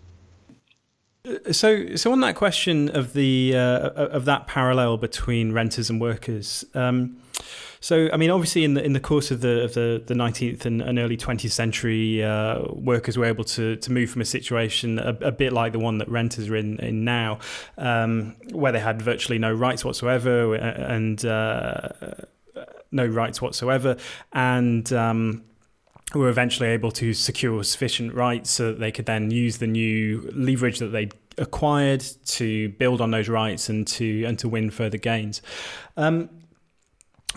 [1.53, 6.67] So, so on that question of the uh, of that parallel between renters and workers.
[6.75, 7.17] Um,
[7.81, 10.67] so, I mean, obviously, in the in the course of the of the, the 19th
[10.67, 14.99] and, and early 20th century, uh, workers were able to to move from a situation
[14.99, 17.39] a, a bit like the one that renters are in in now,
[17.79, 21.89] um, where they had virtually no rights whatsoever and uh,
[22.91, 23.97] no rights whatsoever,
[24.33, 25.43] and um,
[26.15, 30.31] were eventually able to secure sufficient rights so that they could then use the new
[30.35, 34.99] leverage that they'd acquired to build on those rights and to and to win further
[34.99, 35.43] gains.
[35.97, 36.29] Um,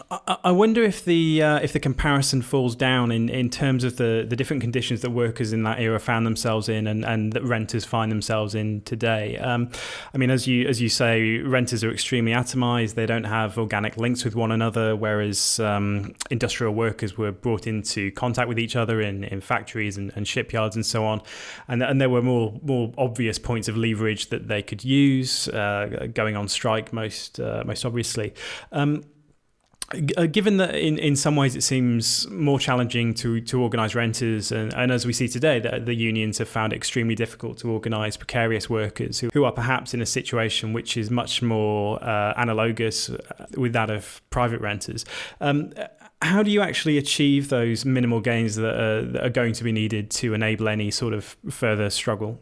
[0.10, 4.26] I wonder if the uh, if the comparison falls down in, in terms of the,
[4.28, 7.84] the different conditions that workers in that era found themselves in and, and that renters
[7.84, 9.38] find themselves in today.
[9.38, 9.70] Um,
[10.14, 12.94] I mean, as you as you say, renters are extremely atomized.
[12.94, 18.12] They don't have organic links with one another, whereas um, industrial workers were brought into
[18.12, 21.22] contact with each other in, in factories and, and shipyards and so on.
[21.68, 26.08] And, and there were more more obvious points of leverage that they could use, uh,
[26.14, 28.34] going on strike most uh, most obviously.
[28.72, 29.04] Um,
[30.18, 34.52] uh, given that in, in some ways it seems more challenging to, to organise renters,
[34.52, 37.72] and, and as we see today, that the unions have found it extremely difficult to
[37.72, 42.34] organise precarious workers who, who are perhaps in a situation which is much more uh,
[42.36, 45.06] analogous uh, with that of private renters.
[45.40, 45.74] Um,
[46.22, 49.72] how do you actually achieve those minimal gains that are, that are going to be
[49.72, 52.42] needed to enable any sort of further struggle?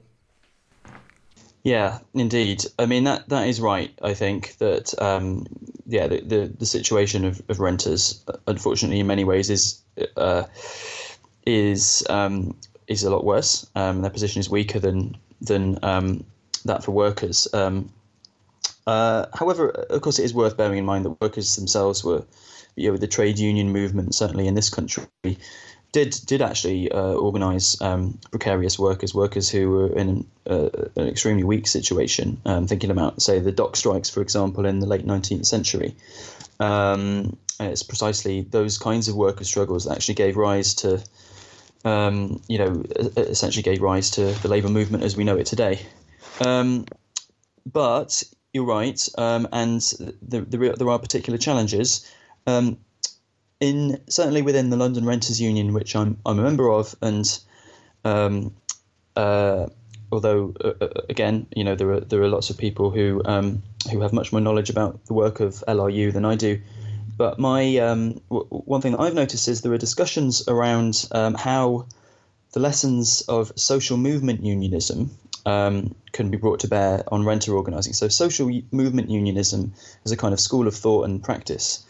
[1.65, 2.63] Yeah, indeed.
[2.78, 3.91] I mean that that is right.
[3.99, 5.47] I think that um,
[5.88, 9.82] yeah, the, the, the situation of, of renters, unfortunately, in many ways, is
[10.15, 10.43] uh,
[11.43, 12.56] is um,
[12.88, 13.67] is a lot worse.
[13.75, 16.23] Um, their position is weaker than than um,
[16.65, 17.47] that for workers.
[17.51, 17.91] Um,
[18.86, 22.23] uh, however, of course, it is worth bearing in mind that workers themselves were,
[22.75, 25.08] you know, the trade union movement certainly in this country
[25.95, 31.45] did did actually uh, organise um, precarious workers, workers who were in uh, an extremely
[31.45, 32.38] weak situation.
[32.45, 35.95] Um, thinking about, say, the dock strikes, for example, in the late 19th century.
[36.60, 41.01] Um, it's precisely those kinds of worker struggles that actually gave rise to,
[41.86, 42.84] um, you know,
[43.15, 45.79] essentially gave rise to the labour movement as we know it today.
[46.45, 46.88] Um,
[47.65, 49.81] but you're right, um, and
[50.21, 52.05] there, there, there are particular challenges.
[52.47, 52.79] Um,
[53.60, 57.39] in certainly within the London Renters Union, which I'm I'm a member of, and
[58.04, 58.54] um,
[59.15, 59.68] uh,
[60.12, 63.63] although uh, uh again, you know, there are there are lots of people who um,
[63.91, 66.62] who have much more knowledge about the work of LRU than I do.
[67.18, 71.34] But my um, w- one thing that I've noticed is there are discussions around um,
[71.34, 71.88] how
[72.52, 75.12] the lessons of social movement unionism
[75.46, 77.94] um, can be brought to bear on renter organising.
[77.94, 81.86] So, social movement unionism is a kind of school of thought and practice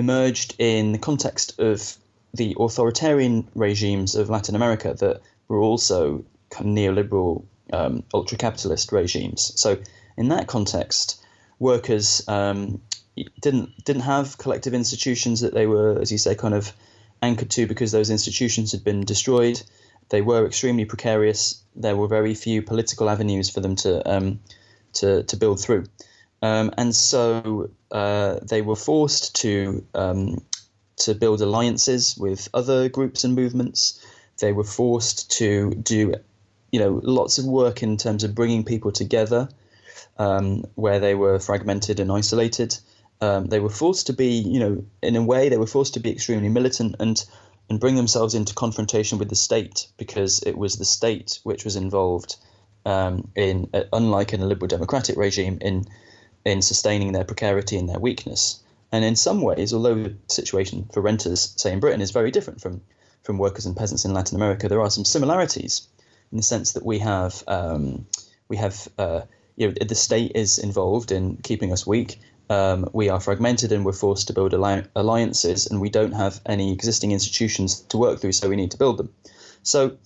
[0.00, 1.96] emerged in the context of
[2.34, 8.92] the authoritarian regimes of Latin America that were also kind of neoliberal, um, ultra capitalist
[8.92, 9.52] regimes.
[9.56, 9.78] So,
[10.16, 11.22] in that context,
[11.58, 12.80] workers um,
[13.40, 16.72] didn't didn't have collective institutions that they were, as you say, kind of
[17.22, 19.60] anchored to because those institutions had been destroyed.
[20.08, 21.62] They were extremely precarious.
[21.76, 24.40] There were very few political avenues for them to um,
[24.94, 25.84] to to build through,
[26.42, 30.38] um, and so uh, they were forced to um,
[30.98, 34.04] to build alliances with other groups and movements.
[34.38, 36.14] They were forced to do,
[36.72, 39.48] you know, lots of work in terms of bringing people together,
[40.18, 42.76] um, where they were fragmented and isolated.
[43.20, 46.00] Um, they were forced to be, you know, in a way, they were forced to
[46.00, 47.22] be extremely militant and
[47.68, 51.76] and bring themselves into confrontation with the state because it was the state which was
[51.76, 52.36] involved
[52.84, 55.86] um, in, uh, unlike in a liberal democratic regime, in
[56.44, 58.60] in sustaining their precarity and their weakness.
[58.92, 62.60] And in some ways, although the situation for renters, say in Britain, is very different
[62.60, 62.80] from
[63.22, 65.86] from workers and peasants in Latin America, there are some similarities
[66.32, 68.06] in the sense that we have um,
[68.48, 69.20] we have uh,
[69.56, 72.18] you know the state is involved in keeping us weak
[72.50, 76.72] um, we are fragmented and we're forced to build alliances, and we don't have any
[76.72, 79.08] existing institutions to work through, so we need to build them.
[79.62, 79.96] So,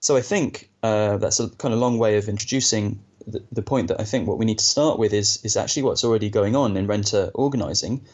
[0.00, 4.00] so I think uh, that's a kind of long way of introducing the, point that
[4.00, 6.76] I think what we need to start with is is actually what's already going on
[6.76, 8.04] in renter organising,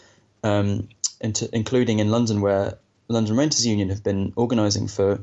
[0.42, 0.88] um,
[1.20, 5.20] into, including in London, where London Renters Union have been organising for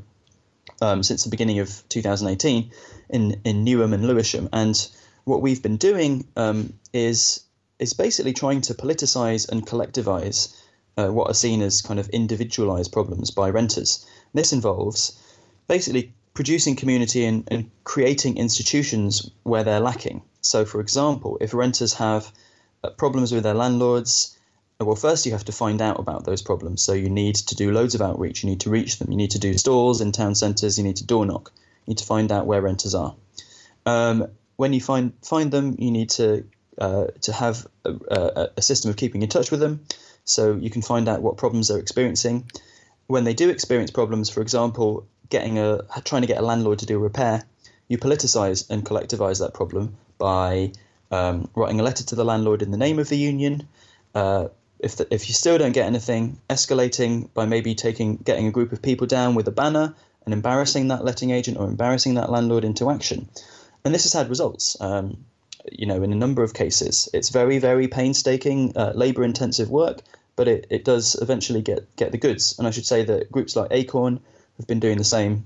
[0.81, 2.71] um, since the beginning of 2018
[3.09, 4.87] in in Newham and Lewisham, and
[5.25, 7.43] what we've been doing um, is
[7.79, 10.55] is basically trying to politicize and collectivize
[10.97, 14.05] uh, what are seen as kind of individualized problems by renters.
[14.33, 15.17] This involves
[15.67, 20.21] basically producing community and, and creating institutions where they're lacking.
[20.39, 22.31] So, for example, if renters have
[22.81, 24.39] uh, problems with their landlords,
[24.79, 26.81] well, first you have to find out about those problems.
[26.81, 29.31] So, you need to do loads of outreach, you need to reach them, you need
[29.31, 31.51] to do stalls in town centres, you need to door knock,
[31.85, 33.13] you need to find out where renters are.
[33.85, 36.45] Um, when you find find them, you need to
[36.77, 39.81] uh, to have a, a, a, system of keeping in touch with them
[40.23, 42.49] so you can find out what problems they're experiencing.
[43.07, 46.85] When they do experience problems, for example, getting a trying to get a landlord to
[46.85, 47.43] do a repair,
[47.87, 50.71] you politicize and collectivize that problem by
[51.11, 53.67] um, writing a letter to the landlord in the name of the union.
[54.13, 54.47] Uh,
[54.79, 58.71] if the, if you still don't get anything, escalating by maybe taking getting a group
[58.71, 59.93] of people down with a banner
[60.25, 63.27] and embarrassing that letting agent or embarrassing that landlord into action.
[63.83, 64.77] And this has had results.
[64.81, 65.25] Um,
[65.71, 67.09] you know, in a number of cases.
[67.13, 70.01] It's very, very painstaking, uh, labor intensive work,
[70.35, 72.57] but it, it does eventually get, get the goods.
[72.57, 74.19] And I should say that groups like Acorn
[74.59, 75.45] have been doing the same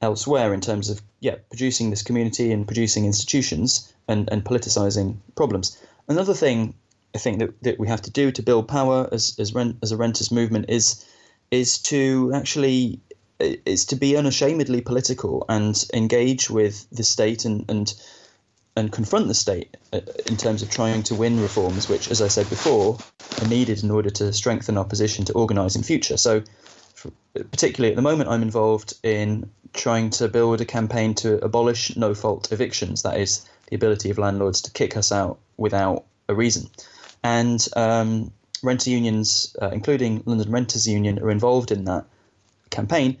[0.00, 5.76] elsewhere in terms of, yeah, producing this community and producing institutions and, and politicizing problems.
[6.08, 6.74] Another thing
[7.14, 9.92] I think that, that we have to do to build power as, as, rent, as
[9.92, 11.04] a renters movement is
[11.50, 12.98] is to actually
[13.38, 17.94] is to be unashamedly political and engage with the state and, and
[18.74, 22.28] and confront the state uh, in terms of trying to win reforms, which, as I
[22.28, 22.96] said before,
[23.42, 26.16] are needed in order to strengthen our position to organise in future.
[26.16, 26.42] So,
[27.34, 32.14] particularly at the moment, I'm involved in trying to build a campaign to abolish no
[32.14, 33.02] fault evictions.
[33.02, 36.68] That is the ability of landlords to kick us out without a reason.
[37.22, 42.04] And um, renter unions, uh, including London Renters Union, are involved in that
[42.70, 43.18] campaign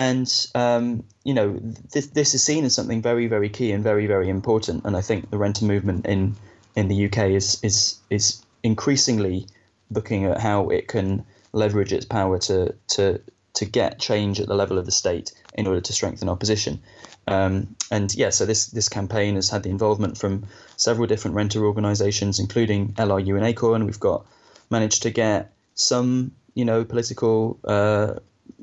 [0.00, 1.60] and um, you know
[1.92, 5.02] this this is seen as something very very key and very very important and I
[5.02, 6.36] think the renter movement in
[6.74, 9.46] in the UK is is is increasingly
[9.90, 13.20] looking at how it can leverage its power to to
[13.52, 16.80] to get change at the level of the state in order to strengthen our position.
[17.26, 20.46] Um, and yeah, so this this campaign has had the involvement from
[20.76, 23.86] several different renter organisations, including LRU and Acorn.
[23.86, 24.26] We've got
[24.70, 28.14] managed to get some you know political uh,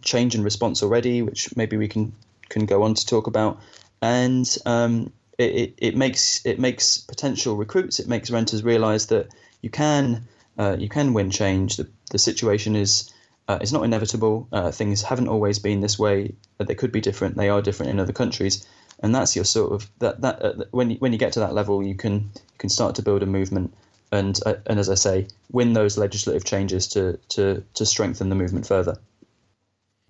[0.02, 2.14] change in response already, which maybe we can
[2.50, 3.60] can go on to talk about,
[4.02, 9.28] and um, it, it, it, makes it makes potential recruits, it makes renters realise that
[9.62, 10.28] you can
[10.58, 11.78] uh, you can win change.
[11.78, 13.12] That the situation is
[13.48, 14.48] uh, is not inevitable.
[14.52, 16.34] Uh, things haven't always been this way.
[16.58, 17.38] They could be different.
[17.38, 18.66] They are different in other countries,
[19.00, 21.54] and that's your sort of that that uh, when you, when you get to that
[21.54, 23.74] level, you can you can start to build a movement
[24.12, 28.36] and uh, and as I say, win those legislative changes to to to strengthen the
[28.36, 28.98] movement further.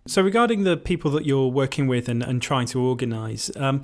[0.08, 3.84] So, regarding the people that you're working with and, and trying to organise, um,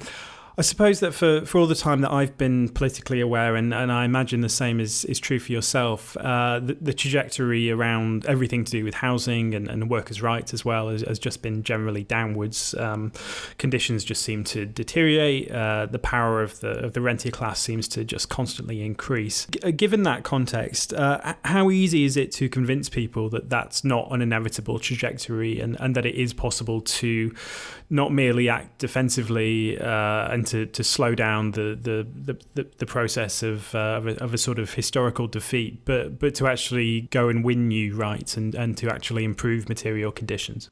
[0.55, 3.91] I suppose that for, for all the time that I've been politically aware, and, and
[3.91, 8.63] I imagine the same is, is true for yourself, uh, the, the, trajectory around everything
[8.63, 12.03] to do with housing and, and workers' rights as well has, has just been generally
[12.03, 12.75] downwards.
[12.75, 13.11] Um,
[13.57, 15.51] conditions just seem to deteriorate.
[15.51, 19.47] Uh, the power of the of the rentier class seems to just constantly increase.
[19.49, 23.83] G- uh, given that context, uh, how easy is it to convince people that that's
[23.83, 27.33] not an inevitable trajectory and, and that it is possible to
[27.89, 33.43] not merely act defensively uh, and to, to slow down the the, the, the process
[33.43, 37.29] of, uh, of, a, of, a, sort of historical defeat, but but to actually go
[37.29, 40.69] and win new rights and, and to actually improve material conditions?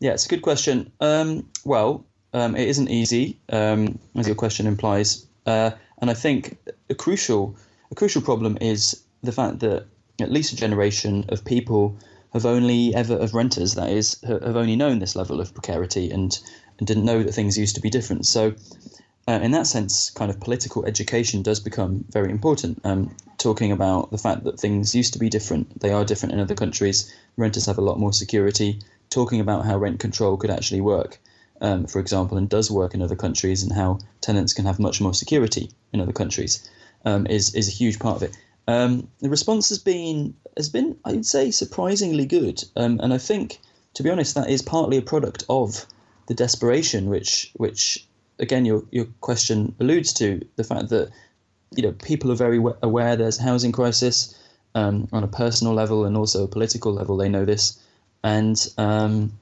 [0.00, 0.90] Yeah, it's a good question.
[1.00, 6.56] Um, well, um, it isn't easy, um, as your question implies, uh, and I think
[6.88, 7.56] a crucial
[7.90, 9.86] a crucial problem is the fact that
[10.20, 11.96] at least a generation of people
[12.32, 16.38] have only ever of renters that is have only known this level of precarity and
[16.78, 18.26] and didn't know that things used to be different.
[18.26, 18.54] So,
[19.28, 22.80] uh, in that sense, kind of political education does become very important.
[22.84, 26.40] Um, talking about the fact that things used to be different, they are different in
[26.40, 27.12] other countries.
[27.36, 28.80] Renters have a lot more security.
[29.10, 31.18] Talking about how rent control could actually work,
[31.60, 35.00] um, for example, and does work in other countries, and how tenants can have much
[35.00, 36.68] more security in other countries,
[37.04, 38.36] um, is is a huge part of it.
[38.68, 43.60] Um, the response has been has been, I'd say, surprisingly good, um, and I think,
[43.94, 45.86] to be honest, that is partly a product of
[46.26, 48.06] the desperation, which which
[48.38, 51.10] again your your question alludes to the fact that
[51.74, 54.34] you know people are very aware there's a housing crisis
[54.74, 57.16] um, on a personal level and also a political level.
[57.16, 57.78] They know this,
[58.22, 59.32] and um,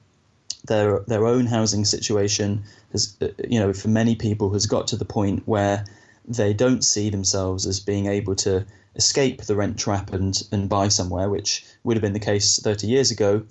[0.65, 4.95] their their own housing situation has uh, you know for many people has got to
[4.95, 5.85] the point where
[6.27, 8.65] they don't see themselves as being able to
[8.95, 12.87] escape the rent trap and and buy somewhere, which would have been the case 30
[12.87, 13.43] years ago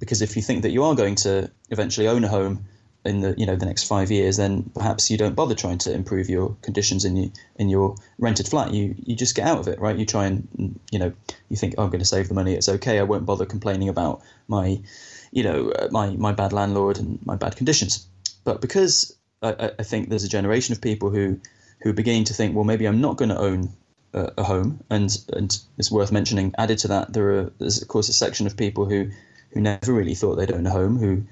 [0.00, 2.64] because if you think that you are going to eventually own a home
[3.04, 5.92] in the you know the next five years, then perhaps you don't bother trying to
[5.92, 8.72] improve your conditions in your in your rented flat.
[8.72, 9.96] You you just get out of it, right?
[9.96, 11.12] You try and you know
[11.48, 12.54] you think oh, I'm going to save the money.
[12.54, 12.98] It's okay.
[12.98, 14.82] I won't bother complaining about my
[15.30, 18.06] you know uh, my my bad landlord and my bad conditions.
[18.44, 21.40] But because I, I think there's a generation of people who
[21.82, 23.70] who beginning to think, well, maybe I'm not going to own
[24.12, 26.54] a, a home, and and it's worth mentioning.
[26.58, 29.10] Added to that, there are there's of course a section of people who
[29.52, 31.24] who never really thought they'd own a home, who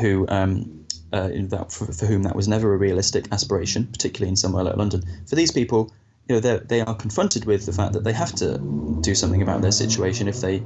[0.00, 4.36] who um, uh, that for, for, whom that was never a realistic aspiration, particularly in
[4.36, 5.02] somewhere like London.
[5.26, 5.92] For these people,
[6.28, 8.58] you know, they are confronted with the fact that they have to
[9.00, 10.62] do something about their situation if they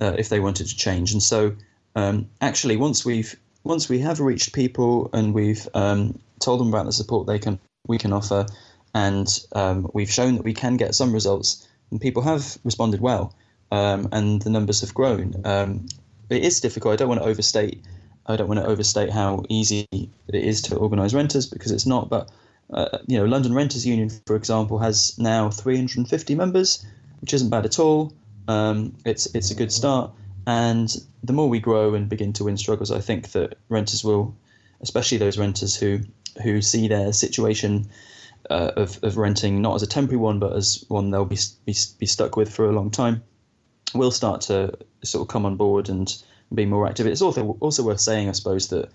[0.00, 1.12] uh, if they wanted to change.
[1.12, 1.54] And so,
[1.94, 6.86] um, actually, once we've once we have reached people and we've um, told them about
[6.86, 8.46] the support they can we can offer,
[8.94, 13.34] and um, we've shown that we can get some results, and people have responded well,
[13.70, 15.34] um, and the numbers have grown.
[16.28, 16.92] It is difficult.
[16.92, 17.84] I don't want to overstate.
[18.26, 22.08] I don't want to overstate how easy it is to organise renters because it's not.
[22.08, 22.30] But
[22.72, 26.84] uh, you know, London Renters Union, for example, has now 350 members,
[27.20, 28.12] which isn't bad at all.
[28.48, 30.12] Um, it's it's a good start,
[30.46, 34.36] and the more we grow and begin to win struggles, I think that renters will,
[34.80, 36.00] especially those renters who
[36.42, 37.88] who see their situation
[38.50, 41.74] uh, of, of renting not as a temporary one, but as one they'll be, be
[41.98, 43.22] be stuck with for a long time,
[43.94, 46.22] will start to sort of come on board and
[46.54, 47.06] be more active.
[47.06, 48.90] It's also also worth saying, I suppose, that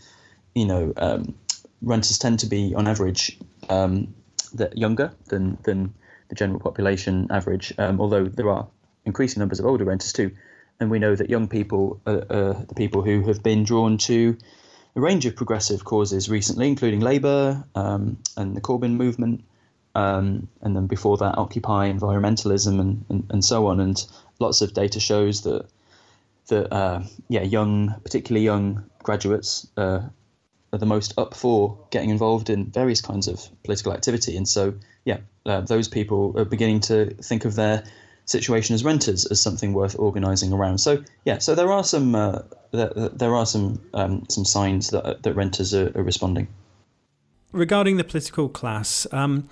[0.54, 1.36] you know um,
[1.82, 3.38] renters tend to be on average
[3.70, 4.14] um,
[4.54, 5.94] that younger than than
[6.30, 7.74] the general population average.
[7.78, 8.68] Um, although there are
[9.06, 10.32] increasing numbers of older renters too,
[10.80, 14.38] and we know that young people are, are the people who have been drawn to
[14.96, 19.44] a range of progressive causes recently, including Labour um, and the Corbyn movement.
[19.94, 23.80] Um, and then before that, Occupy, environmentalism, and, and, and so on.
[23.80, 24.06] And
[24.42, 25.66] lots of data shows that
[26.48, 30.02] that uh, yeah, young, particularly young graduates, uh,
[30.74, 34.38] are the most up for getting involved in various kinds of political activity.
[34.38, 34.74] And so,
[35.06, 37.84] yeah, uh, those people are beginning to think of their
[38.26, 40.78] situation as renters as something worth organising around.
[40.78, 42.40] So, yeah, so there are some uh,
[42.72, 46.48] there, there, are some um, some signs that that renters are, are responding.
[47.52, 49.50] Regarding the political class, um,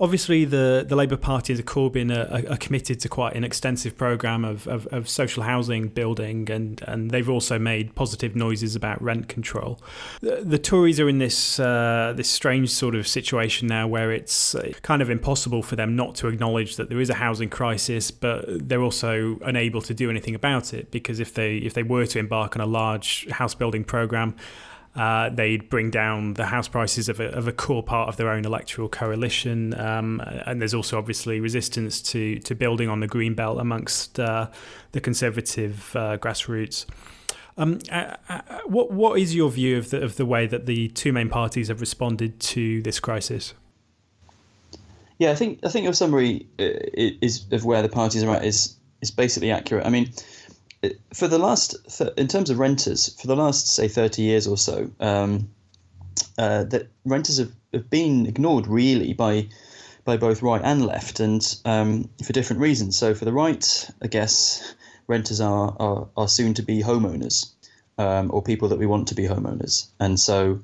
[0.00, 4.44] obviously the, the Labour Party and Corbyn are, are, committed to quite an extensive programme
[4.44, 9.28] of, of, of, social housing building, and, and they've also made positive noises about rent
[9.28, 9.80] control.
[10.20, 14.54] The, the Tories are in this uh, this strange sort of situation now where it's
[14.54, 18.10] uh, kind of impossible for them not to acknowledge that there is a housing crisis,
[18.10, 22.06] but they're also unable to do anything about it because if they if they were
[22.06, 24.34] to embark on a large house building programme,
[24.94, 28.28] uh, they'd bring down the house prices of a, of a, core part of their
[28.28, 29.78] own electoral coalition.
[29.80, 34.50] Um, and there's also obviously resistance to, to building on the green belt amongst uh,
[34.92, 36.84] the conservative uh, grassroots.
[37.56, 40.88] Um, uh, uh, what what is your view of the of the way that the
[40.88, 43.52] two main parties have responded to this crisis?
[45.18, 48.76] Yeah, I think I think your summary is of where the parties are at is
[49.02, 49.84] is basically accurate.
[49.86, 50.10] I mean,
[51.14, 51.76] for the last,
[52.16, 55.48] in terms of renters, for the last say thirty years or so, um,
[56.38, 59.48] uh, that renters have, have been ignored really by
[60.04, 62.98] by both right and left, and um, for different reasons.
[62.98, 64.74] So for the right, I guess
[65.06, 67.52] renters are are, are soon to be homeowners,
[67.98, 70.60] um, or people that we want to be homeowners, and so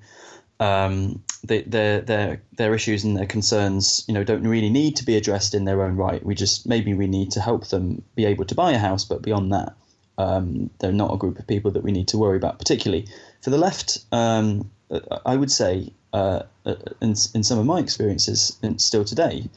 [0.59, 5.05] um, they, their their their issues and their concerns, you know, don't really need to
[5.05, 6.25] be addressed in their own right.
[6.25, 9.23] We just maybe we need to help them be able to buy a house, but
[9.23, 9.77] beyond that,
[10.19, 13.07] um, they're not a group of people that we need to worry about, particularly
[13.41, 14.05] for the left.
[14.12, 14.71] Um,
[15.25, 19.49] I would say, uh, uh, in, in some of my experiences, and still today,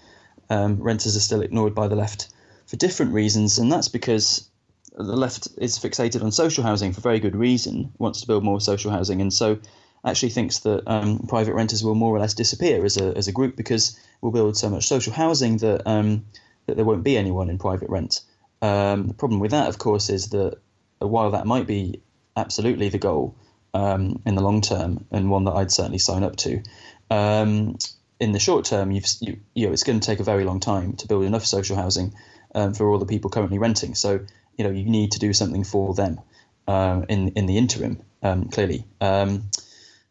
[0.50, 2.30] um, renters are still ignored by the left
[2.68, 4.48] for different reasons, and that's because
[4.96, 8.62] the left is fixated on social housing for very good reason, wants to build more
[8.62, 9.58] social housing, and so
[10.06, 13.32] actually thinks that um, private renters will more or less disappear as a, as a
[13.32, 16.26] group because we'll build so much social housing that um,
[16.66, 18.22] that there won't be anyone in private rent.
[18.62, 20.58] Um, the problem with that, of course, is that
[21.00, 22.02] while that might be
[22.36, 23.36] absolutely the goal
[23.74, 26.62] um, in the long term and one that I'd certainly sign up to,
[27.10, 27.78] um,
[28.20, 30.60] in the short term, you've you, you, know it's going to take a very long
[30.60, 32.14] time to build enough social housing
[32.54, 33.96] um, for all the people currently renting.
[33.96, 34.20] So
[34.58, 36.20] you know you need to do something for them
[36.68, 38.02] um, in in the interim.
[38.24, 38.86] Um, clearly.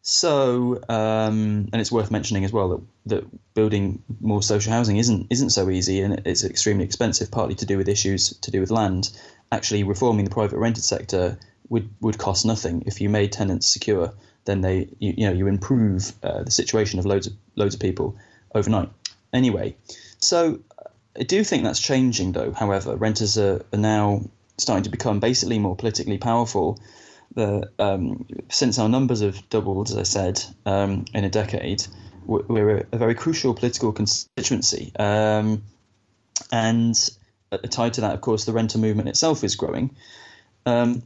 [0.03, 5.27] So, um, and it's worth mentioning as well that, that building more social housing isn't
[5.31, 7.31] isn't so easy, and it's extremely expensive.
[7.31, 9.11] Partly to do with issues to do with land.
[9.53, 11.39] Actually, reforming the private rented sector
[11.69, 14.13] would would cost nothing if you made tenants secure.
[14.47, 17.81] Then they, you, you know, you improve uh, the situation of loads of loads of
[17.81, 18.17] people
[18.55, 18.89] overnight.
[19.35, 19.77] Anyway,
[20.19, 20.61] so
[21.19, 22.53] I do think that's changing, though.
[22.53, 24.23] However, renters are, are now
[24.57, 26.79] starting to become basically more politically powerful
[27.37, 31.87] that um, since our numbers have doubled, as I said, um, in a decade,
[32.26, 34.93] we're a very crucial political constituency.
[34.99, 35.62] Um,
[36.53, 36.97] and
[37.70, 39.97] tied to that, of course, the renter movement itself is growing.
[40.66, 41.03] Um,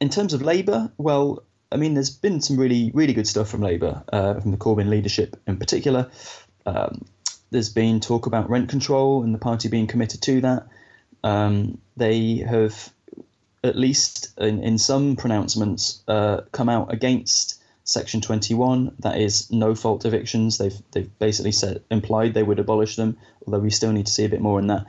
[0.00, 3.60] in terms of Labour, well, I mean, there's been some really, really good stuff from
[3.60, 6.10] Labour, uh, from the Corbyn leadership in particular.
[6.64, 7.04] Um,
[7.50, 10.68] there's been talk about rent control and the party being committed to that.
[11.22, 12.92] Um, they have
[13.64, 18.96] at least in, in some pronouncements, uh, come out against Section 21.
[18.98, 20.58] That is no fault evictions.
[20.58, 24.24] They've they've basically said implied they would abolish them, although we still need to see
[24.24, 24.86] a bit more in that.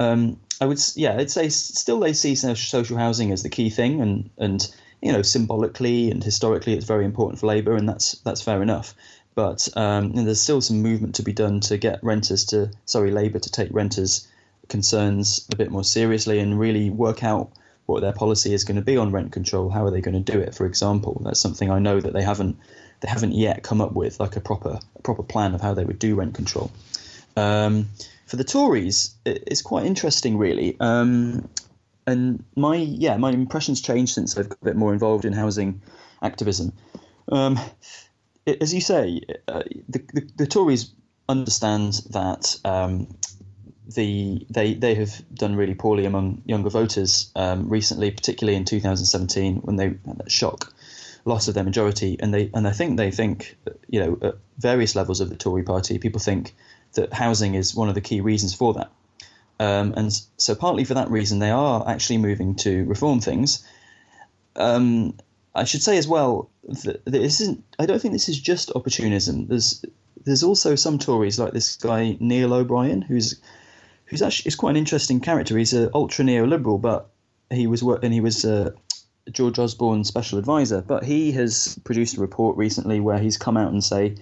[0.00, 4.00] Um, I would yeah, I'd say still they see social housing as the key thing,
[4.00, 8.42] and and you know symbolically and historically it's very important for Labour, and that's that's
[8.42, 8.94] fair enough.
[9.34, 13.38] But um, there's still some movement to be done to get renters to sorry Labour
[13.38, 14.26] to take renters'
[14.68, 17.52] concerns a bit more seriously and really work out
[17.86, 19.70] what their policy is going to be on rent control.
[19.70, 20.54] How are they going to do it?
[20.54, 22.58] For example, that's something I know that they haven't
[23.00, 25.84] they haven't yet come up with like a proper a proper plan of how they
[25.84, 26.70] would do rent control.
[27.36, 27.88] Um,
[28.26, 30.76] for the Tories, it's quite interesting, really.
[30.80, 31.48] Um,
[32.06, 35.82] and my yeah, my impressions changed since I've got a bit more involved in housing
[36.22, 36.72] activism.
[37.30, 37.58] Um,
[38.46, 40.92] it, as you say, uh, the, the, the Tories
[41.28, 43.08] understand that um,
[43.94, 49.56] the they they have done really poorly among younger voters um, recently, particularly in 2017
[49.58, 50.72] when they had that shock
[51.24, 53.56] loss of their majority, and they and I think they think
[53.88, 56.54] you know at various levels of the Tory party, people think
[56.94, 58.90] that housing is one of the key reasons for that,
[59.60, 63.66] um, and so partly for that reason they are actually moving to reform things.
[64.56, 65.14] Um,
[65.54, 66.50] I should say as well
[66.84, 67.64] that this isn't.
[67.78, 69.46] I don't think this is just opportunism.
[69.48, 69.84] There's
[70.24, 73.40] there's also some Tories like this guy Neil O'Brien who's
[74.12, 75.56] who's actually is quite an interesting character.
[75.56, 77.08] He's an ultra neoliberal, but
[77.50, 78.72] he was and he was uh,
[79.30, 80.82] George Osborne's special advisor.
[80.82, 84.16] But he has produced a report recently where he's come out and say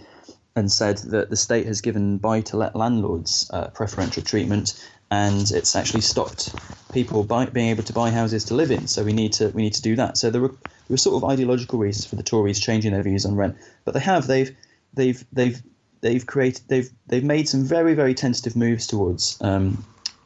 [0.54, 6.02] and said that the state has given buy-to-let landlords uh, preferential treatment, and it's actually
[6.02, 6.54] stopped
[6.92, 8.86] people buy, being able to buy houses to live in.
[8.86, 10.18] So we need to we need to do that.
[10.18, 13.26] So there were there were sort of ideological reasons for the Tories changing their views
[13.26, 14.56] on rent, but they have they've
[14.94, 15.60] they've they've
[16.00, 19.84] they've created they've they've made some very very tentative moves towards um,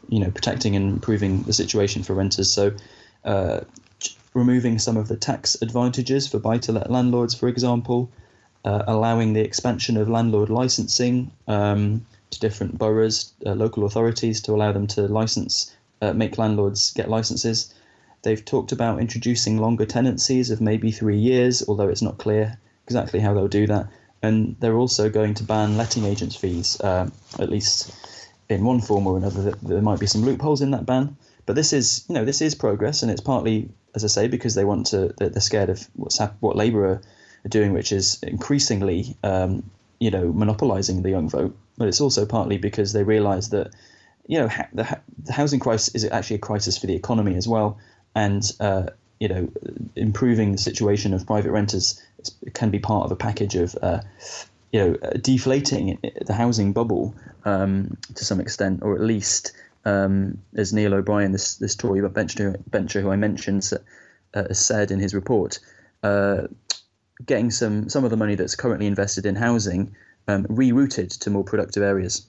[0.08, 2.52] you know protecting and improving the situation for renters.
[2.52, 2.72] So.
[3.24, 3.60] Uh,
[4.34, 8.10] removing some of the tax advantages for buy-to-let landlords, for example,
[8.64, 14.52] uh, allowing the expansion of landlord licensing um, to different boroughs, uh, local authorities, to
[14.52, 17.72] allow them to license, uh, make landlords get licenses.
[18.22, 23.20] They've talked about introducing longer tenancies of maybe three years, although it's not clear exactly
[23.20, 23.88] how they'll do that.
[24.24, 27.92] And they're also going to ban letting agents' fees, uh, at least
[28.48, 29.52] in one form or another.
[29.62, 31.16] There might be some loopholes in that ban,
[31.46, 34.54] but this is, you know, this is progress, and it's partly, as I say, because
[34.54, 35.12] they want to.
[35.18, 37.02] They're scared of what's hap- what Labour are,
[37.48, 39.62] doing, which is increasingly, um,
[40.00, 41.54] you know, monopolising the young vote.
[41.76, 43.74] But it's also partly because they realise that,
[44.26, 47.36] you know, ha- the, ha- the housing crisis is actually a crisis for the economy
[47.36, 47.78] as well
[48.14, 48.86] and uh,
[49.20, 49.48] you know
[49.96, 52.02] improving the situation of private renters
[52.52, 54.00] can be part of a package of uh,
[54.72, 59.52] you know deflating the housing bubble um, to some extent, or at least
[59.84, 63.70] um, as Neil O'Brien, this this Tory bencher who I mentioned,
[64.34, 65.58] uh, said in his report,
[66.02, 66.48] uh,
[67.24, 69.94] getting some some of the money that's currently invested in housing
[70.26, 72.26] um, rerouted to more productive areas.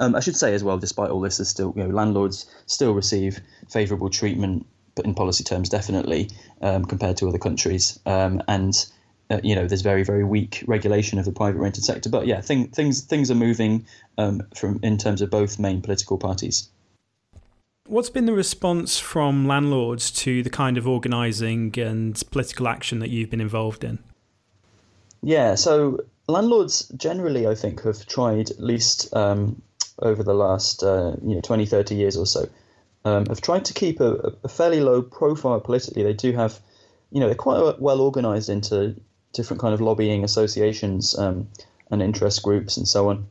[0.00, 2.94] Um, I should say as well, despite all this, is still you know landlords still
[2.94, 4.66] receive favourable treatment
[5.04, 6.30] in policy terms, definitely
[6.62, 7.98] um, compared to other countries.
[8.06, 8.74] Um, and
[9.30, 12.08] uh, you know, there's very very weak regulation of the private rented sector.
[12.08, 13.86] But yeah, thing, things things are moving
[14.16, 16.68] um, from in terms of both main political parties.
[17.86, 23.08] What's been the response from landlords to the kind of organising and political action that
[23.08, 23.98] you've been involved in?
[25.22, 29.62] Yeah, so landlords generally, I think, have tried at least um,
[30.00, 32.48] over the last uh, you know 20, 30 years or so
[33.04, 36.02] um, have tried to keep a, a, fairly low profile politically.
[36.02, 36.58] They do have,
[37.10, 38.96] you know, they're quite well organised into
[39.32, 41.48] different kind of lobbying associations um,
[41.90, 43.26] and interest groups and so on.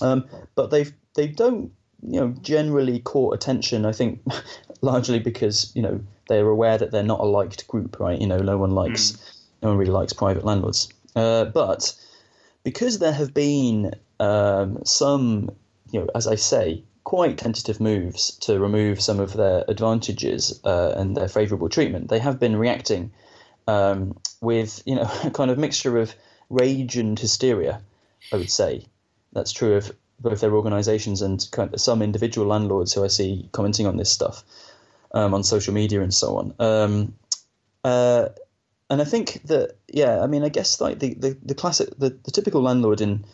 [0.00, 1.72] Um, but they've they don't
[2.02, 3.84] you know generally caught attention.
[3.84, 4.20] I think
[4.80, 8.20] largely because you know they're aware that they're not a liked group, right?
[8.20, 9.36] You know, no one likes mm.
[9.62, 10.88] no one really likes private landlords.
[11.16, 11.94] Uh, but
[12.62, 15.50] because there have been um, some,
[15.90, 20.92] you know, as I say, quite tentative moves to remove some of their advantages uh,
[20.96, 22.08] and their favourable treatment.
[22.08, 23.12] They have been reacting
[23.66, 26.14] um, with, you know, a kind of mixture of
[26.48, 27.80] rage and hysteria.
[28.32, 28.86] I would say
[29.32, 33.48] that's true of both their organisations and kind of some individual landlords who I see
[33.52, 34.44] commenting on this stuff
[35.12, 36.54] um, on social media and so on.
[36.58, 37.14] Um,
[37.82, 38.28] uh,
[38.90, 42.10] and I think that, yeah, I mean, I guess like the, the, the classic, the,
[42.10, 43.24] the typical landlord in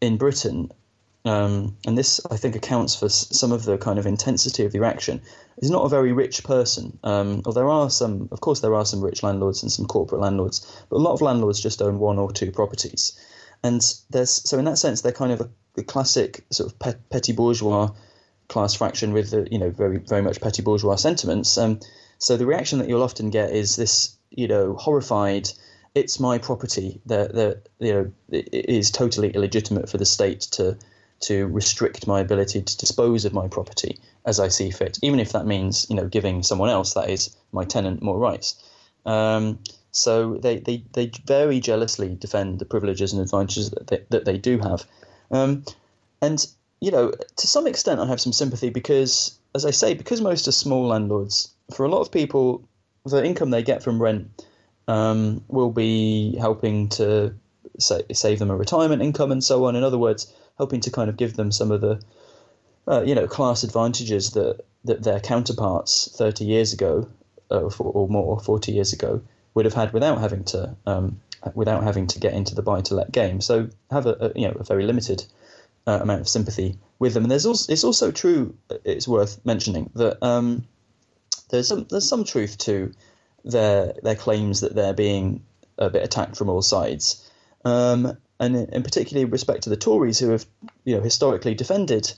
[0.00, 0.70] in Britain
[1.24, 4.80] um, and this I think accounts for some of the kind of intensity of the
[4.80, 5.22] reaction.
[5.58, 6.98] Is not a very rich person.
[7.04, 10.66] Um, there are some, of course, there are some rich landlords and some corporate landlords,
[10.90, 13.18] but a lot of landlords just own one or two properties,
[13.62, 16.98] and there's so in that sense they're kind of a, a classic sort of pe-
[17.10, 17.90] petty bourgeois
[18.48, 21.56] class fraction with the, you know very very much petty bourgeois sentiments.
[21.56, 21.80] Um,
[22.18, 25.48] so the reaction that you'll often get is this you know horrified
[25.94, 30.76] it's my property that that you know it is totally illegitimate for the state to
[31.26, 35.32] to restrict my ability to dispose of my property as I see fit, even if
[35.32, 38.62] that means you know giving someone else, that is my tenant, more rights.
[39.06, 39.58] Um,
[39.94, 44.36] so they, they, they very jealously defend the privileges and advantages that they, that they
[44.36, 44.84] do have.
[45.30, 45.64] Um,
[46.20, 46.44] and,
[46.80, 50.48] you know, to some extent, I have some sympathy because, as I say, because most
[50.48, 52.68] are small landlords, for a lot of people,
[53.04, 54.44] the income they get from rent
[54.88, 57.32] um, will be helping to
[57.78, 59.76] say, save them a retirement income and so on.
[59.76, 62.00] In other words, helping to kind of give them some of the
[62.86, 67.08] uh, you know class advantages that that their counterparts 30 years ago
[67.50, 69.22] uh, or more 40 years ago
[69.54, 71.20] would have had without having to um,
[71.54, 73.40] without having to get into the buy to let game.
[73.40, 75.24] So have a, a, you know a very limited
[75.86, 77.24] uh, amount of sympathy with them.
[77.24, 80.66] And there's also it's also true it's worth mentioning that um,
[81.50, 82.92] there's some there's some truth to
[83.44, 85.44] their their claims that they're being
[85.78, 87.28] a bit attacked from all sides.
[87.64, 90.46] Um, and in, particularly respect to the Tories, who have
[90.84, 92.12] you know historically defended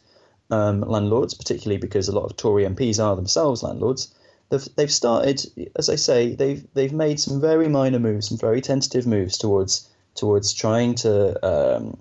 [0.50, 4.14] um, landlords, particularly because a lot of Tory MPs are themselves landlords.
[4.48, 5.44] They've, they've started,
[5.74, 9.88] as I say, they've they've made some very minor moves, some very tentative moves towards
[10.14, 11.98] towards trying to um,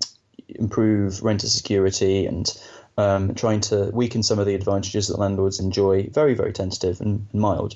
[0.47, 2.57] improve renter security and
[2.97, 6.07] um, trying to weaken some of the advantages that landlords enjoy.
[6.09, 7.75] Very very tentative and, and mild.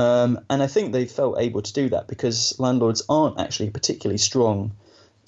[0.00, 4.18] Um, and I think they felt able to do that because landlords aren't actually particularly
[4.18, 4.72] strong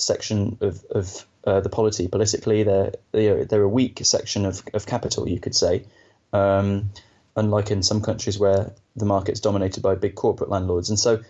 [0.01, 2.62] section of, of uh, the polity politically.
[2.62, 5.84] They're, they're, a weak section of, of capital, you could say.
[6.32, 6.90] Um,
[7.36, 10.90] unlike in some countries where the market's dominated by big corporate landlords.
[10.90, 11.20] And so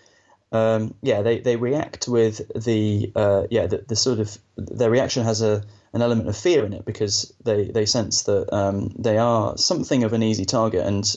[0.53, 5.25] um, yeah, they, they react with the uh, yeah the, the sort of their reaction
[5.25, 5.63] has a
[5.93, 10.03] an element of fear in it because they they sense that um, they are something
[10.03, 11.17] of an easy target and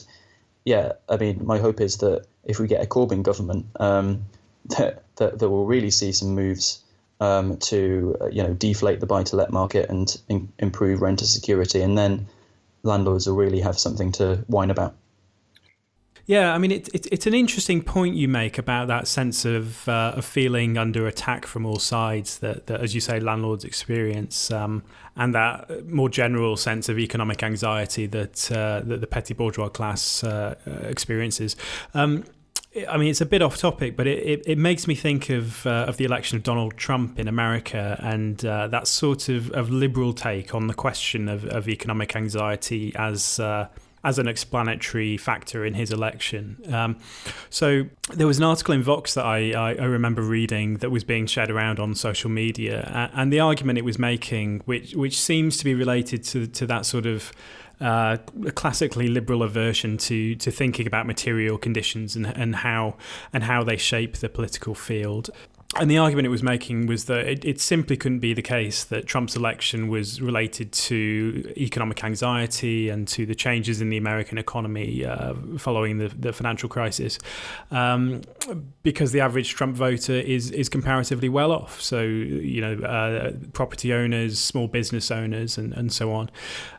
[0.64, 4.24] yeah, I mean my hope is that if we get a Corbyn government, um,
[4.78, 6.83] that, that that we'll really see some moves
[7.20, 11.26] um, to uh, you know deflate the buy to let market and in, improve renter
[11.26, 12.26] security, and then
[12.82, 14.94] landlords will really have something to whine about.
[16.26, 19.86] Yeah, I mean, it, it, it's an interesting point you make about that sense of,
[19.86, 24.50] uh, of feeling under attack from all sides that, that as you say, landlords experience,
[24.50, 24.82] um,
[25.16, 30.24] and that more general sense of economic anxiety that, uh, that the petty bourgeois class
[30.24, 31.56] uh, uh experiences.
[31.92, 32.24] Um,
[32.88, 35.64] I mean, it's a bit off topic, but it, it, it makes me think of
[35.66, 39.70] uh, of the election of Donald Trump in America and uh, that sort of, of
[39.70, 43.68] liberal take on the question of, of economic anxiety as uh,
[44.02, 46.58] as an explanatory factor in his election.
[46.70, 46.98] Um,
[47.48, 51.04] so there was an article in Vox that I, I, I, remember reading that was
[51.04, 55.56] being shared around on social media, and the argument it was making, which which seems
[55.58, 57.32] to be related to to that sort of
[57.80, 62.96] uh, a classically liberal aversion to to thinking about material conditions and and how
[63.32, 65.30] and how they shape the political field.
[65.76, 68.84] And the argument it was making was that it, it, simply couldn't be the case
[68.84, 74.38] that Trump's election was related to economic anxiety and to the changes in the American
[74.38, 77.18] economy uh, following the, the financial crisis,
[77.72, 78.22] um,
[78.84, 81.80] because the average Trump voter is is comparatively well off.
[81.80, 86.30] So you know, uh, property owners, small business owners, and, and so on.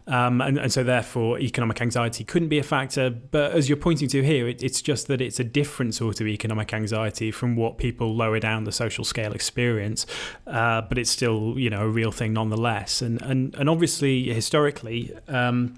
[0.08, 3.10] Um, and, and so therefore economic anxiety couldn't be a factor.
[3.10, 6.28] But as you're pointing to here, it, it's just that it's a different sort of
[6.28, 10.06] economic anxiety from what people lower down the social scale experience,
[10.48, 13.02] uh, but it's still you know a real thing nonetheless.
[13.02, 15.14] And and and obviously historically.
[15.28, 15.76] Um,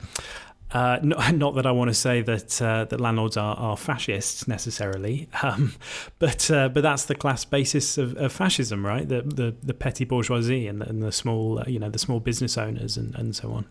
[0.72, 4.48] uh, not, not, that I want to say that uh, that landlords are, are fascists
[4.48, 5.74] necessarily, um,
[6.20, 9.08] but uh, but that's the class basis of, of fascism, right?
[9.08, 12.58] The, the, the petty bourgeoisie and the, and the small you know the small business
[12.58, 13.66] owners and, and so on.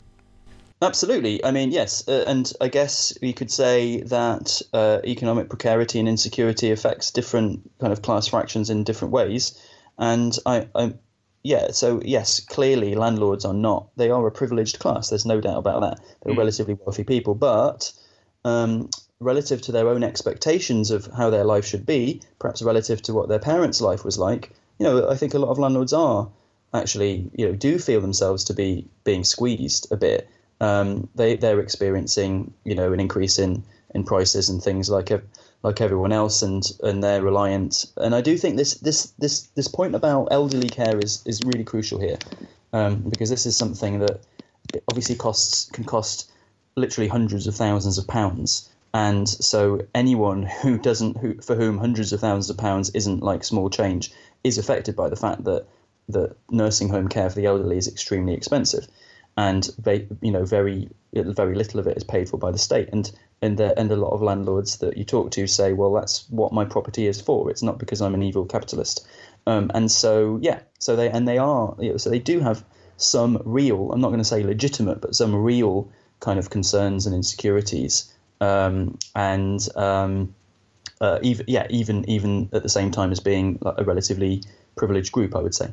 [0.82, 1.42] Absolutely.
[1.42, 6.08] I mean, yes, uh, and I guess you could say that uh, economic precarity and
[6.08, 9.58] insecurity affects different kind of class fractions in different ways.
[9.98, 10.94] And I, I,
[11.42, 13.88] yeah, so yes, clearly landlords are not.
[13.96, 15.08] They are a privileged class.
[15.08, 16.00] There's no doubt about that.
[16.22, 16.38] They're mm.
[16.38, 17.90] relatively wealthy people, but
[18.44, 23.14] um, relative to their own expectations of how their life should be, perhaps relative to
[23.14, 26.28] what their parents' life was like, you know, I think a lot of landlords are
[26.74, 30.28] actually, you know, do feel themselves to be being squeezed a bit
[30.60, 33.62] um, they they're experiencing you know an increase in
[33.94, 35.10] in prices and things like
[35.62, 37.86] like everyone else, and and they're reliant.
[37.96, 41.64] And I do think this this this this point about elderly care is is really
[41.64, 42.18] crucial here,
[42.72, 44.20] um, because this is something that
[44.88, 46.30] obviously costs can cost
[46.76, 48.70] literally hundreds of thousands of pounds.
[48.94, 53.44] And so anyone who doesn't, who, for whom hundreds of thousands of pounds isn't like
[53.44, 54.10] small change,
[54.42, 55.66] is affected by the fact that
[56.08, 58.86] that nursing home care for the elderly is extremely expensive
[59.36, 62.88] and they, you know, very very little of it is paid for by the state.
[62.92, 63.10] And
[63.42, 66.52] and the, and a lot of landlords that you talk to say, well, that's what
[66.52, 67.50] my property is for.
[67.50, 69.06] It's not because I'm an evil capitalist.
[69.46, 72.64] Um, and so yeah, so they and they are you know, so they do have
[72.96, 73.92] some real.
[73.92, 78.12] I'm not going to say legitimate, but some real kind of concerns and insecurities.
[78.40, 80.34] Um, and um,
[81.00, 84.42] uh, even yeah, even even at the same time as being a relatively
[84.76, 85.70] privileged group, I would say.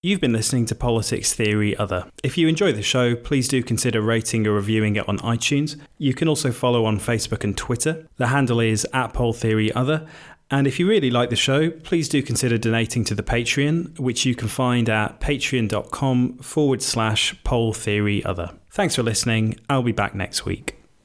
[0.00, 2.08] You've been listening to Politics Theory Other.
[2.22, 5.76] If you enjoy the show, please do consider rating or reviewing it on iTunes.
[5.98, 8.06] You can also follow on Facebook and Twitter.
[8.16, 10.06] The handle is at Pol Theory Other.
[10.52, 14.24] And if you really like the show, please do consider donating to the Patreon, which
[14.24, 18.52] you can find at patreon.com forward slash Pol Theory Other.
[18.70, 19.58] Thanks for listening.
[19.68, 20.77] I'll be back next week.